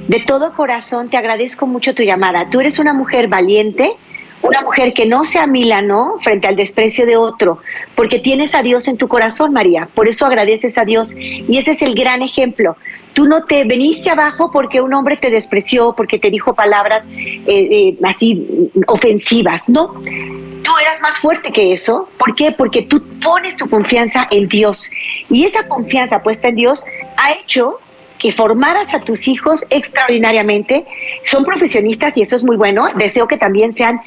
[0.08, 2.50] de todo corazón te agradezco mucho tu llamada.
[2.50, 3.94] Tú eres una mujer valiente,
[4.42, 7.60] una mujer que no se amilanó frente al desprecio de otro,
[7.96, 9.90] porque tienes a Dios en tu corazón, María.
[9.94, 11.16] Por eso agradeces a Dios.
[11.18, 12.78] Y ese es el gran ejemplo.
[13.14, 17.44] Tú no te veniste abajo porque un hombre te despreció, porque te dijo palabras eh,
[17.48, 19.94] eh, así ofensivas, ¿no?
[19.98, 22.08] Tú eras más fuerte que eso.
[22.18, 22.52] ¿Por qué?
[22.52, 24.92] Porque tú pones tu confianza en Dios.
[25.30, 26.86] Y esa confianza puesta en Dios
[27.18, 27.80] ha hecho
[28.18, 30.86] que formaras a tus hijos extraordinariamente.
[31.24, 32.90] Son profesionistas y eso es muy bueno.
[32.96, 34.02] Deseo que también sean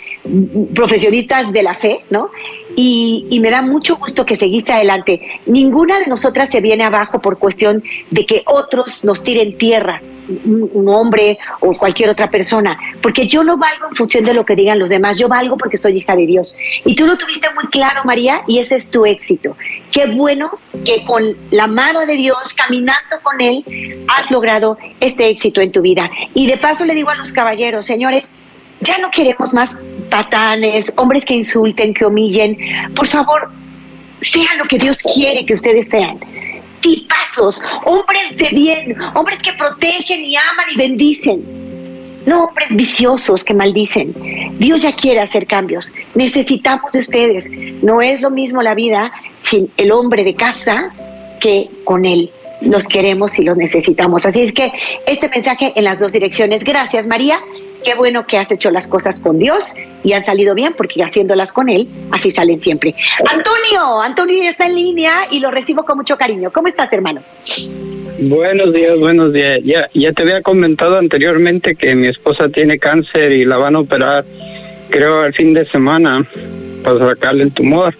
[0.74, 2.30] profesionistas de la fe, ¿no?
[2.76, 5.40] Y, me da mucho gusto que seguiste adelante.
[5.46, 10.02] Ninguna de nosotras se viene abajo por cuestión de que otros nos tiren tierra
[10.44, 14.54] un, hombre o cualquier otra persona, porque yo no valgo en función de lo que
[14.54, 16.56] digan los demás, yo valgo porque soy hija de Dios.
[16.84, 19.56] Y tú lo tuviste muy claro, María, y ese es tu éxito.
[19.90, 20.50] Qué bueno
[20.84, 23.64] que con la mano de Dios, caminando con Él,
[24.08, 26.10] has logrado este éxito en tu vida.
[26.34, 28.26] Y de paso le digo a los caballeros, señores,
[28.80, 29.76] ya no queremos más
[30.10, 32.56] patanes, hombres que insulten, que humillen.
[32.94, 33.50] Por favor,
[34.22, 36.18] sean lo que Dios quiere que ustedes sean
[36.80, 41.70] tipazos, hombres de bien, hombres que protegen y aman y bendicen.
[42.26, 44.14] No hombres viciosos que maldicen.
[44.58, 45.92] Dios ya quiere hacer cambios.
[46.14, 47.50] Necesitamos de ustedes.
[47.82, 49.10] No es lo mismo la vida
[49.42, 50.90] sin el hombre de casa
[51.40, 52.30] que con él.
[52.60, 54.26] Los queremos y los necesitamos.
[54.26, 54.70] Así es que
[55.06, 56.62] este mensaje en las dos direcciones.
[56.62, 57.40] Gracias, María
[57.84, 61.52] qué bueno que has hecho las cosas con Dios y han salido bien porque haciéndolas
[61.52, 62.94] con Él, así salen siempre.
[63.30, 66.50] Antonio, Antonio está en línea y lo recibo con mucho cariño.
[66.52, 67.22] ¿Cómo estás, hermano?
[68.20, 69.58] Buenos días, buenos días.
[69.64, 73.80] Ya, ya te había comentado anteriormente que mi esposa tiene cáncer y la van a
[73.80, 74.24] operar,
[74.90, 76.26] creo, el fin de semana
[76.82, 77.94] para sacarle el tumor.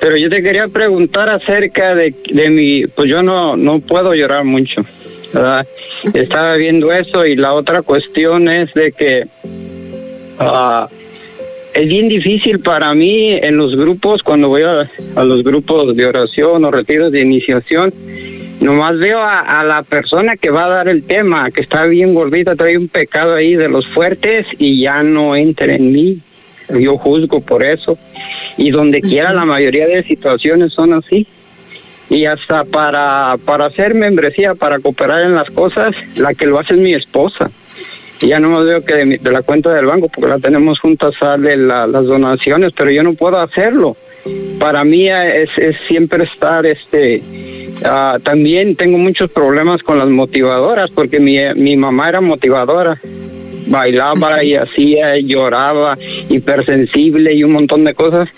[0.00, 4.44] Pero yo te quería preguntar acerca de, de mi, pues yo no, no puedo llorar
[4.44, 4.82] mucho.
[6.14, 9.24] Estaba viendo eso y la otra cuestión es de que
[10.40, 10.86] uh,
[11.74, 14.90] es bien difícil para mí en los grupos, cuando voy a,
[15.22, 17.92] los grupos de oración o retiros de iniciación,
[18.60, 22.56] nomás veo a, la persona que va a dar el tema, que está bien gordita,
[22.56, 26.18] trae un pecado ahí de los fuertes y ya no entra en mí.
[26.68, 27.98] Yo juzgo por eso.
[28.56, 31.26] Y donde quiera la mayoría de situaciones son así
[32.10, 36.74] y hasta para, para hacer membresía, para cooperar en las cosas, la que lo hace
[36.74, 37.50] es mi esposa.
[38.20, 41.14] Y ya no más veo que de, la cuenta del banco, porque la tenemos juntas,
[41.20, 43.96] sale las donaciones, pero yo no puedo hacerlo.
[44.58, 47.22] Para mí es, es siempre estar, este,
[47.84, 53.00] ah, también tengo muchos problemas con las motivadoras, porque mi, mi mamá era motivadora,
[53.68, 55.96] bailaba y hacía, lloraba,
[56.28, 58.28] hipersensible y un montón de cosas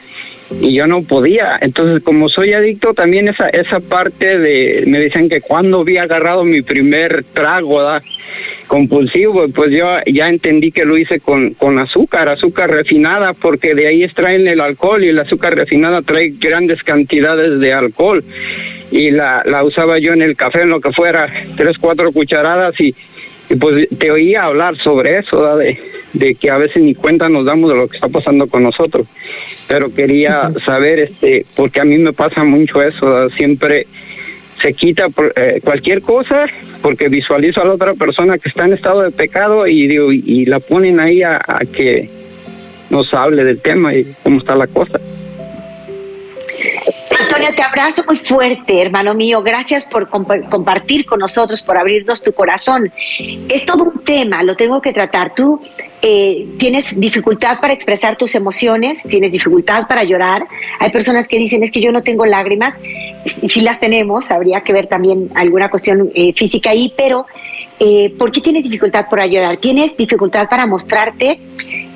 [0.61, 1.59] y yo no podía.
[1.61, 6.45] Entonces, como soy adicto, también esa esa parte de me dicen que cuando había agarrado
[6.45, 8.03] mi primer trago ¿da?
[8.67, 13.89] compulsivo, pues yo ya entendí que lo hice con, con azúcar, azúcar refinada, porque de
[13.89, 18.23] ahí extraen el alcohol y el azúcar refinada trae grandes cantidades de alcohol.
[18.93, 22.81] Y la, la usaba yo en el café, en lo que fuera, tres, cuatro cucharadas
[22.81, 22.95] y
[23.51, 25.77] y pues te oía hablar sobre eso, de,
[26.13, 29.09] de, que a veces ni cuenta nos damos de lo que está pasando con nosotros.
[29.67, 33.89] Pero quería saber, este, porque a mí me pasa mucho eso, siempre
[34.63, 36.45] se quita eh, cualquier cosa
[36.83, 40.45] porque visualizo a la otra persona que está en estado de pecado y, digo, y,
[40.47, 42.09] la ponen ahí a, a que
[42.91, 45.01] nos hable del tema y cómo está la cosa.
[47.33, 49.41] Antonio, te abrazo muy fuerte, hermano mío.
[49.41, 52.91] Gracias por compartir con nosotros, por abrirnos tu corazón.
[53.49, 55.33] Es todo un tema, lo tengo que tratar.
[55.37, 55.61] Tú
[56.03, 60.43] eh, tienes dificultad para expresar tus emociones, tienes dificultad para llorar.
[60.81, 62.75] Hay personas que dicen, es que yo no tengo lágrimas.
[63.25, 67.27] si las tenemos, habría que ver también alguna cuestión eh, física ahí, pero
[67.79, 69.57] eh, ¿por qué tienes dificultad por ayudar?
[69.59, 71.39] Tienes dificultad para mostrarte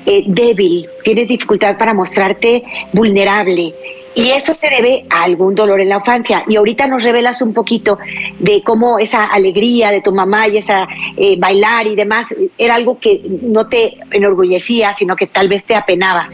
[0.05, 2.63] eh, débil, tienes dificultad para mostrarte
[2.93, 3.73] vulnerable.
[4.15, 6.43] Y eso se debe a algún dolor en la infancia.
[6.47, 7.99] Y ahorita nos revelas un poquito
[8.39, 10.87] de cómo esa alegría de tu mamá y esa
[11.17, 15.75] eh, bailar y demás era algo que no te enorgullecía, sino que tal vez te
[15.75, 16.29] apenaba.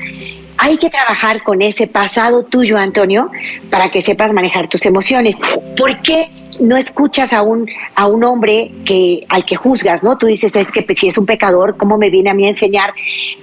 [0.59, 3.31] Hay que trabajar con ese pasado tuyo, Antonio,
[3.71, 5.35] para que sepas manejar tus emociones.
[5.75, 6.29] ¿Por qué
[6.59, 10.19] no escuchas a un, a un hombre que, al que juzgas, ¿no?
[10.19, 12.93] Tú dices, es que si es un pecador, ¿cómo me viene a mí a enseñar?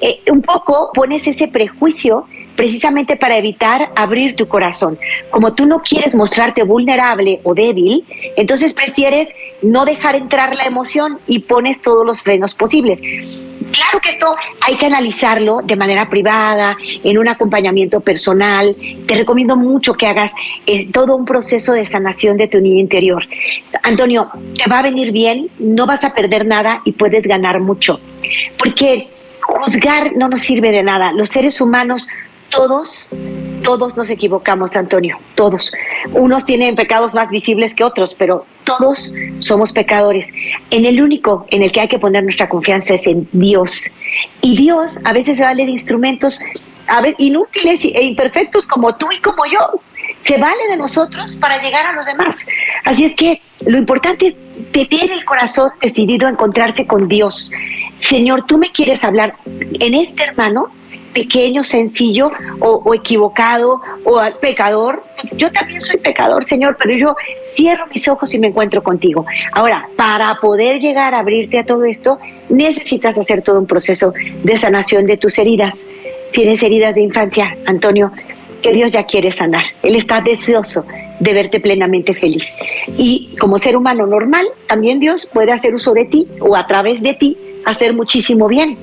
[0.00, 2.24] Eh, un poco pones ese prejuicio
[2.58, 4.98] precisamente para evitar abrir tu corazón.
[5.30, 8.04] Como tú no quieres mostrarte vulnerable o débil,
[8.36, 9.28] entonces prefieres
[9.62, 13.00] no dejar entrar la emoción y pones todos los frenos posibles.
[13.00, 14.34] Claro que esto
[14.66, 18.74] hay que analizarlo de manera privada, en un acompañamiento personal.
[19.06, 20.32] Te recomiendo mucho que hagas
[20.66, 23.24] eh, todo un proceso de sanación de tu niño interior.
[23.84, 28.00] Antonio, te va a venir bien, no vas a perder nada y puedes ganar mucho.
[28.58, 29.10] Porque
[29.48, 31.12] juzgar no nos sirve de nada.
[31.12, 32.08] Los seres humanos
[32.50, 33.08] todos,
[33.62, 35.72] todos nos equivocamos, Antonio, todos.
[36.12, 40.32] Unos tienen pecados más visibles que otros, pero todos somos pecadores.
[40.70, 43.90] En el único en el que hay que poner nuestra confianza es en Dios.
[44.42, 46.40] Y Dios a veces se vale de instrumentos
[47.18, 49.80] inútiles e imperfectos como tú y como yo.
[50.24, 52.46] Se vale de nosotros para llegar a los demás.
[52.84, 54.34] Así es que lo importante es
[54.72, 57.52] tener el corazón decidido a encontrarse con Dios.
[58.00, 60.70] Señor, tú me quieres hablar en este hermano,
[61.12, 62.30] pequeño, sencillo
[62.60, 67.16] o, equivocado o pecador, pues yo también soy pecador, Señor, pero yo
[67.48, 69.26] cierro mis ojos y me encuentro contigo.
[69.52, 74.56] Ahora, para poder llegar a abrirte a todo esto, necesitas hacer todo un proceso de
[74.56, 75.74] sanación de tus heridas.
[76.32, 78.12] Tienes heridas de infancia, Antonio,
[78.62, 79.64] que Dios ya quiere sanar.
[79.82, 80.84] Él está deseoso
[81.20, 82.44] de verte plenamente feliz.
[82.96, 87.02] Y como ser humano normal, también Dios puede hacer uso de ti o a través
[87.02, 88.76] de ti hacer muchísimo bien.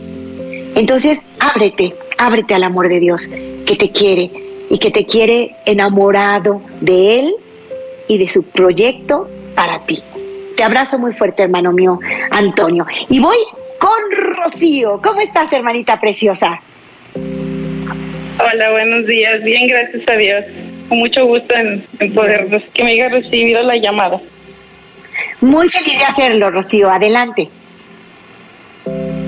[0.76, 3.28] Entonces, ábrete, ábrete al amor de Dios
[3.66, 4.32] que te quiere
[4.70, 7.36] y que te quiere enamorado de Él
[8.08, 10.02] y de su proyecto para ti.
[10.56, 12.00] Te abrazo muy fuerte, hermano mío,
[12.32, 12.86] Antonio.
[13.10, 13.38] Y voy
[13.80, 15.02] con Rocío.
[15.04, 16.62] ¿Cómo estás, hermanita preciosa?
[18.40, 19.44] Hola, buenos días.
[19.44, 20.46] Bien, gracias a Dios.
[20.90, 24.22] Con mucho gusto en, poder que me haya recibido la llamada.
[25.42, 26.90] Muy feliz de hacerlo, Rocío.
[26.90, 27.50] Adelante.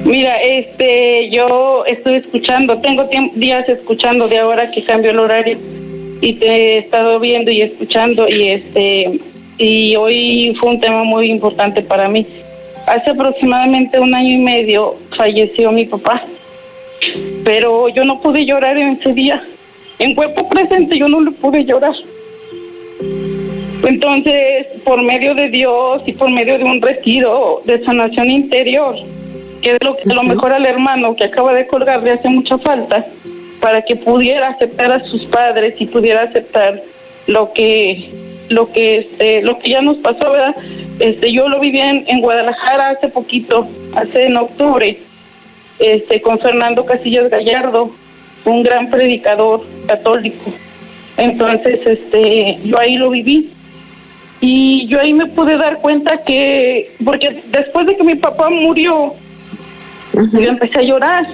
[0.08, 5.58] Mira, este, yo estoy escuchando, tengo días escuchando de ahora que cambió el horario
[6.22, 9.20] y te he estado viendo y escuchando y este
[9.58, 12.26] y hoy fue un tema muy importante para mí.
[12.88, 16.24] Hace aproximadamente un año y medio falleció mi papá,
[17.43, 19.43] pero yo no pude llorar en ese día.
[19.99, 21.95] En cuerpo presente yo no le pude llorar.
[23.86, 28.95] Entonces, por medio de Dios y por medio de un retiro de sanación interior,
[29.62, 32.30] que es lo que a lo mejor al hermano que acaba de colgar le hace
[32.30, 33.05] mucha falta
[33.60, 36.82] para que pudiera aceptar a sus padres y pudiera aceptar
[37.28, 38.12] lo que
[38.49, 40.55] lo que este lo que ya nos pasó verdad
[40.99, 44.99] este yo lo viví en, en Guadalajara hace poquito hace en octubre
[45.80, 47.91] este con Fernando Casillas Gallardo
[48.45, 50.51] un gran predicador católico.
[51.18, 53.51] Entonces este yo ahí lo viví.
[54.39, 59.16] Y yo ahí me pude dar cuenta que porque después de que mi papá murió
[60.14, 61.28] yo empecé a llorar.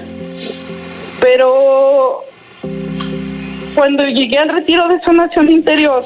[1.22, 2.24] Pero
[3.76, 6.04] cuando llegué al retiro de sanación interior,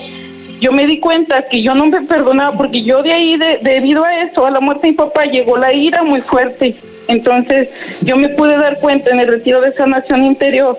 [0.59, 4.23] yo me di cuenta que yo no me perdonaba porque yo de ahí, debido a
[4.23, 6.75] eso, a la muerte de mi papá, llegó la ira muy fuerte.
[7.07, 7.69] Entonces
[8.01, 10.77] yo me pude dar cuenta en el retiro de sanación interior,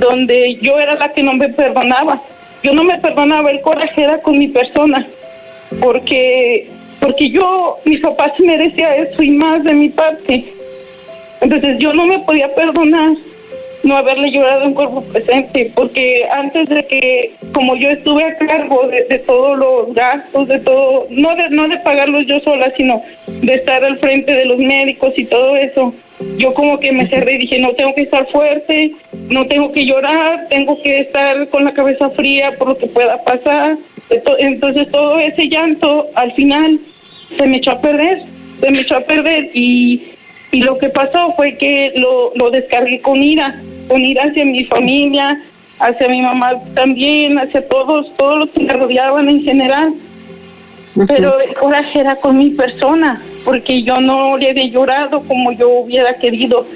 [0.00, 2.22] donde yo era la que no me perdonaba.
[2.62, 5.06] Yo no me perdonaba, el coraje era con mi persona,
[5.80, 6.68] porque
[7.00, 10.54] porque yo, mis papás merecía eso y más de mi parte.
[11.42, 13.16] Entonces yo no me podía perdonar
[13.84, 18.88] no haberle llorado en cuerpo presente, porque antes de que, como yo estuve a cargo
[18.88, 23.54] de, todos los gastos, de todo, no de, no de pagarlos yo sola, sino de
[23.54, 25.94] estar al frente de los médicos y todo eso,
[26.36, 28.92] yo como que me cerré y dije, no tengo que estar fuerte,
[29.28, 33.22] no tengo que llorar, tengo que estar con la cabeza fría por lo que pueda
[33.24, 33.76] pasar.
[34.38, 36.78] Entonces todo ese llanto al final
[37.36, 38.22] se me echó a perder,
[38.60, 40.12] se me echó a perder y
[40.52, 44.64] y lo que pasó fue que lo, lo descargué con ira, con ira hacia mi
[44.66, 45.42] familia,
[45.80, 49.94] hacia mi mamá también, hacia todos, todos los que me rodeaban en general.
[51.08, 55.70] Pero el coraje era con mi persona, porque yo no le había llorado como yo
[55.70, 56.66] hubiera querido.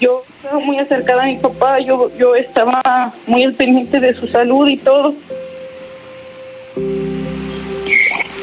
[0.00, 4.28] Yo estaba muy acercada a mi papá, yo, yo estaba muy al pendiente de su
[4.28, 5.14] salud y todo.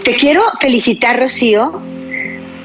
[0.03, 1.71] te quiero felicitar, Rocío,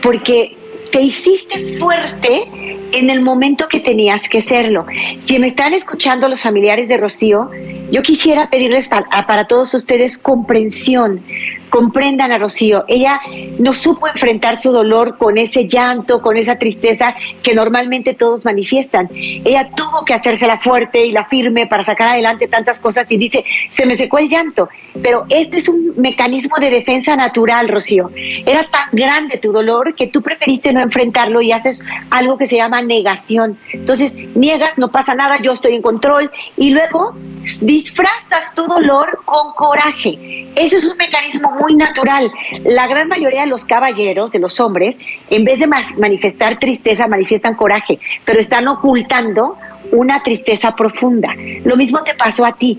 [0.03, 0.57] porque
[0.91, 2.49] te hiciste fuerte
[2.93, 4.87] en el momento que tenías que serlo.
[5.27, 7.51] Si me están escuchando los familiares de Rocío,
[7.91, 11.21] yo quisiera pedirles para todos ustedes comprensión,
[11.71, 12.85] comprendan a Rocío.
[12.89, 13.21] Ella
[13.59, 19.09] no supo enfrentar su dolor con ese llanto, con esa tristeza que normalmente todos manifiestan.
[19.13, 23.17] Ella tuvo que hacerse la fuerte y la firme para sacar adelante tantas cosas y
[23.17, 24.69] dice, se me secó el llanto.
[25.03, 28.11] Pero este es un mecanismo de defensa natural, Rocío.
[28.15, 32.57] Era tan grande tu dolor que tú preferiste no enfrentarlo y haces algo que se
[32.57, 33.59] llama negación.
[33.73, 37.15] Entonces, niegas, no pasa nada, yo estoy en control y luego
[37.61, 40.47] disfrazas tu dolor con coraje.
[40.57, 42.31] Ese es un mecanismo muy natural.
[42.65, 44.99] La gran mayoría de los caballeros, de los hombres,
[45.31, 49.57] en vez de manifestar tristeza, manifiestan coraje, pero están ocultando
[49.93, 51.35] una tristeza profunda.
[51.65, 52.79] Lo mismo te pasó a ti.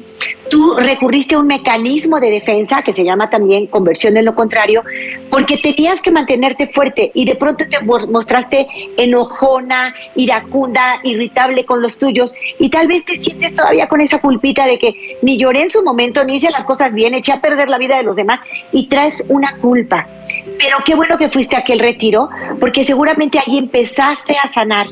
[0.50, 4.84] Tú recurriste a un mecanismo de defensa que se llama también conversión en lo contrario,
[5.30, 11.98] porque tenías que mantenerte fuerte y de pronto te mostraste enojona, iracunda, irritable con los
[11.98, 15.70] tuyos y tal vez te sientes todavía con esa culpita de que ni lloré en
[15.70, 18.40] su momento, ni hice las cosas bien, eché a perder la vida de los demás
[18.72, 20.08] y traes una culpa.
[20.60, 22.30] Pero qué bueno que fuiste a aquel retiro,
[22.60, 24.88] porque seguramente ahí empezaste a sanar.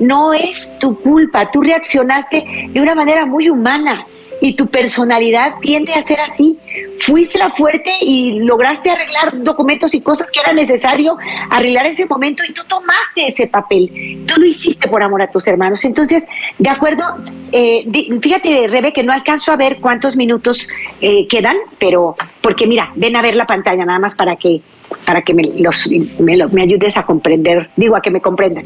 [0.00, 4.06] No es tu culpa, tú reaccionaste de una manera muy humana
[4.40, 6.58] y tu personalidad tiende a ser así.
[6.98, 11.16] Fuiste la fuerte y lograste arreglar documentos y cosas que era necesario
[11.50, 14.24] arreglar ese momento y tú tomaste ese papel.
[14.26, 15.84] Tú lo hiciste por amor a tus hermanos.
[15.84, 16.26] Entonces,
[16.58, 17.04] de acuerdo,
[17.52, 17.86] eh,
[18.20, 20.68] fíjate, Rebe, que no alcanzo a ver cuántos minutos
[21.00, 24.62] eh, quedan, pero porque mira, ven a ver la pantalla nada más para que
[25.04, 28.64] para que me, los, me, ayudes a comprender, digo, a que me comprendan.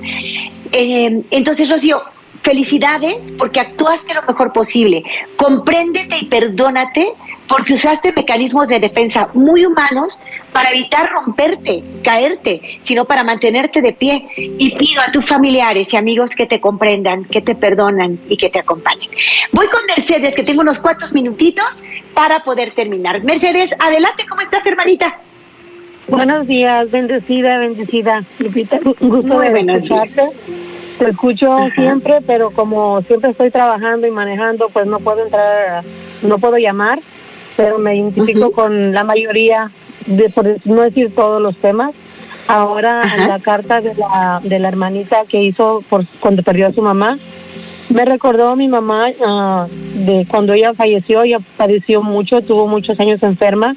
[0.73, 2.03] Eh, entonces, Rocío,
[2.43, 5.05] Felicidades porque actuaste lo mejor posible.
[5.37, 7.13] Compréndete y perdónate
[7.47, 10.21] porque usaste mecanismos de defensa muy humanos
[10.53, 14.27] para evitar romperte, caerte, sino para mantenerte de pie.
[14.37, 18.49] Y pido a tus familiares y amigos que te comprendan, que te perdonan y que
[18.49, 19.11] te acompañen.
[19.53, 21.67] Voy con Mercedes, que tengo unos cuantos minutitos
[22.15, 23.23] para poder terminar.
[23.23, 25.19] Mercedes, adelante, ¿cómo estás, hermanita?
[26.09, 28.25] Buenos días, bendecida, bendecida.
[28.39, 30.23] Lupita, un gusto Muy de escucharte.
[31.01, 35.83] Te escucho siempre, pero como siempre estoy trabajando y manejando, pues no puedo entrar,
[36.21, 37.01] no puedo llamar,
[37.57, 39.71] pero me identifico con la mayoría,
[40.05, 41.93] de, por no decir todos los temas.
[42.49, 46.83] Ahora la carta de la, de la hermanita que hizo por, cuando perdió a su
[46.83, 47.19] mamá,
[47.89, 53.01] me recordó a mi mamá ah, de cuando ella falleció, ella padeció mucho, tuvo muchos
[53.01, 53.75] años enferma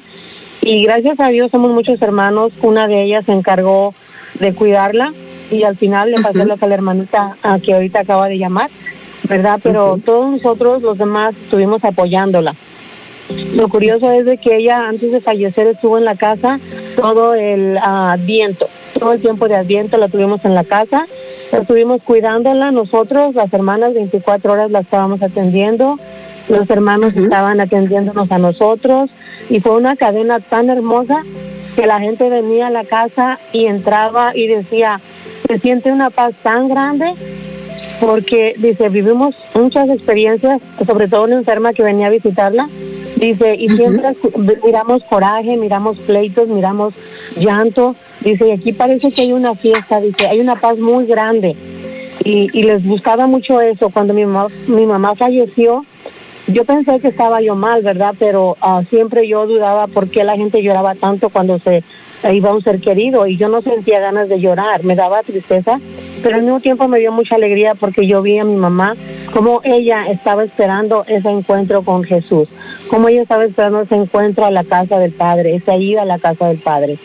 [0.60, 3.94] y gracias a Dios somos muchos hermanos, una de ellas se encargó
[4.40, 5.14] de cuidarla
[5.50, 8.70] y al final le pasé a la hermanita a que ahorita acaba de llamar,
[9.28, 9.60] ¿verdad?
[9.62, 12.54] Pero todos nosotros, los demás, estuvimos apoyándola.
[13.54, 16.60] Lo curioso es de que ella antes de fallecer estuvo en la casa
[16.96, 18.68] todo el adviento,
[18.98, 21.06] todo el tiempo de adviento la tuvimos en la casa,
[21.50, 22.70] estuvimos cuidándola.
[22.70, 25.98] Nosotros, las hermanas 24 horas la estábamos atendiendo,
[26.48, 29.10] los hermanos estaban atendiéndonos a nosotros.
[29.48, 31.22] Y fue una cadena tan hermosa
[31.74, 35.00] que la gente venía a la casa y entraba y decía,
[35.46, 37.12] se siente una paz tan grande
[38.00, 42.68] porque dice, vivimos muchas experiencias, sobre todo una enferma que venía a visitarla,
[43.16, 44.16] dice, y siempre
[44.64, 46.94] miramos coraje, miramos pleitos, miramos
[47.36, 51.56] llanto, dice, y aquí parece que hay una fiesta, dice, hay una paz muy grande.
[52.24, 53.90] Y, y les gustaba mucho eso.
[53.90, 55.84] Cuando mi mamá, mi mamá falleció,
[56.46, 58.14] yo pensé que estaba yo mal, ¿verdad?
[58.18, 61.82] Pero ah, siempre yo dudaba por qué la gente lloraba tanto cuando se
[62.32, 65.80] iba un ser querido y yo no sentía ganas de llorar, me daba tristeza,
[66.22, 68.96] pero al mismo tiempo me dio mucha alegría porque yo vi a mi mamá
[69.32, 72.48] como ella estaba esperando ese encuentro con Jesús,
[72.88, 76.18] como ella estaba esperando ese encuentro a la casa del Padre, esa ida a la
[76.18, 76.98] casa del Padre.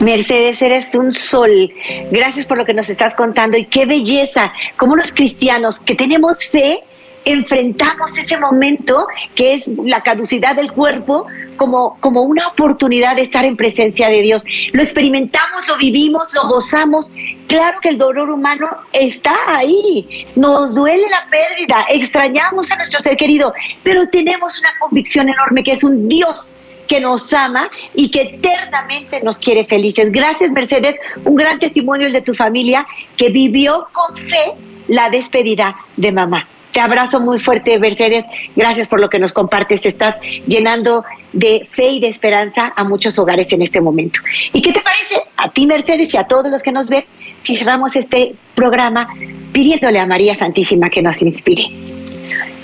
[0.00, 1.70] Mercedes, eres un sol.
[2.10, 6.38] Gracias por lo que nos estás contando y qué belleza, como los cristianos que tenemos
[6.48, 6.80] fe
[7.24, 13.44] enfrentamos ese momento que es la caducidad del cuerpo como, como una oportunidad de estar
[13.44, 14.44] en presencia de Dios.
[14.72, 17.10] Lo experimentamos, lo vivimos, lo gozamos.
[17.46, 23.16] Claro que el dolor humano está ahí, nos duele la pérdida, extrañamos a nuestro ser
[23.16, 23.52] querido,
[23.82, 26.46] pero tenemos una convicción enorme que es un Dios
[26.88, 30.10] que nos ama y que eternamente nos quiere felices.
[30.10, 30.98] Gracias, Mercedes.
[31.24, 34.54] Un gran testimonio el de tu familia que vivió con fe
[34.88, 36.48] la despedida de mamá.
[36.72, 38.24] Te abrazo muy fuerte, Mercedes.
[38.56, 39.84] Gracias por lo que nos compartes.
[39.84, 40.16] Estás
[40.46, 44.20] llenando de fe y de esperanza a muchos hogares en este momento.
[44.54, 47.04] ¿Y qué te parece a ti, Mercedes, y a todos los que nos ven
[47.42, 49.08] si cerramos este programa
[49.52, 51.64] pidiéndole a María Santísima que nos inspire?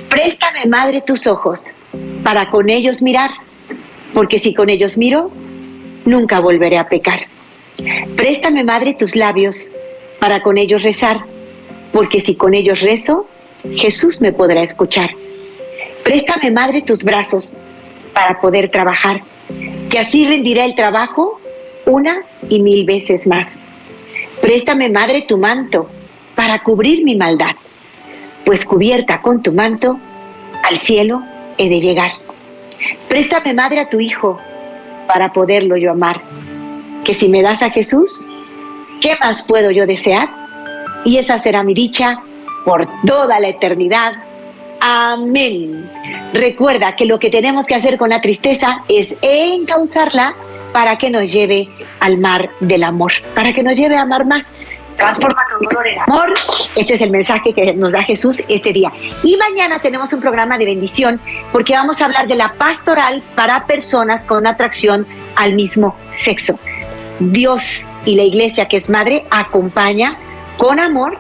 [0.09, 1.77] Préstame, Madre, tus ojos
[2.25, 3.31] para con ellos mirar,
[4.15, 5.31] porque si con ellos miro,
[6.07, 7.27] nunca volveré a pecar.
[8.17, 9.71] Préstame, Madre, tus labios
[10.19, 11.21] para con ellos rezar,
[11.93, 13.29] porque si con ellos rezo,
[13.77, 15.11] Jesús me podrá escuchar.
[16.05, 17.59] Préstame, Madre, tus brazos
[18.15, 19.23] para poder trabajar,
[19.91, 21.41] que así rendiré el trabajo
[21.87, 23.49] una y mil veces más.
[24.41, 25.89] Préstame, Madre, tu manto
[26.35, 27.57] para cubrir mi maldad,
[28.45, 29.99] pues cubierta con tu manto,
[30.69, 31.23] al cielo
[31.59, 32.13] he de llegar.
[33.09, 34.39] Préstame, Madre, a tu Hijo
[35.07, 36.23] para poderlo yo amar,
[37.05, 38.25] que si me das a Jesús,
[39.01, 40.29] ¿qué más puedo yo desear?
[41.05, 42.21] Y esa será mi dicha
[42.69, 44.13] por toda la eternidad.
[44.79, 45.91] Amén.
[46.35, 50.35] Recuerda que lo que tenemos que hacer con la tristeza es encauzarla
[50.75, 54.45] para que nos lleve al mar del amor, para que nos lleve a amar más.
[54.99, 56.35] Transforma tu dolor en amor.
[56.77, 58.93] Este es el mensaje que nos da Jesús este día.
[59.23, 61.19] Y mañana tenemos un programa de bendición
[61.53, 65.07] porque vamos a hablar de la pastoral para personas con atracción
[65.37, 66.59] al mismo sexo.
[67.19, 70.19] Dios y la iglesia que es madre acompaña
[70.59, 71.17] con amor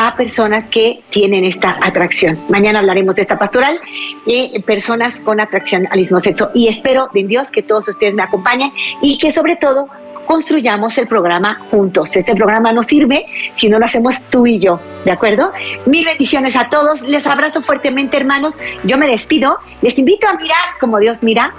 [0.00, 2.38] a personas que tienen esta atracción.
[2.48, 3.80] Mañana hablaremos de esta pastoral
[4.26, 8.22] de personas con atracción al mismo sexo y espero en Dios que todos ustedes me
[8.22, 8.70] acompañen
[9.02, 9.88] y que sobre todo
[10.24, 12.14] construyamos el programa juntos.
[12.14, 13.26] Este programa no sirve
[13.56, 15.50] si no lo hacemos tú y yo, ¿de acuerdo?
[15.86, 20.78] Mil bendiciones a todos, les abrazo fuertemente hermanos, yo me despido, les invito a mirar
[20.78, 21.52] como Dios mira,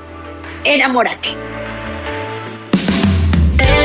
[0.64, 1.36] enamórate.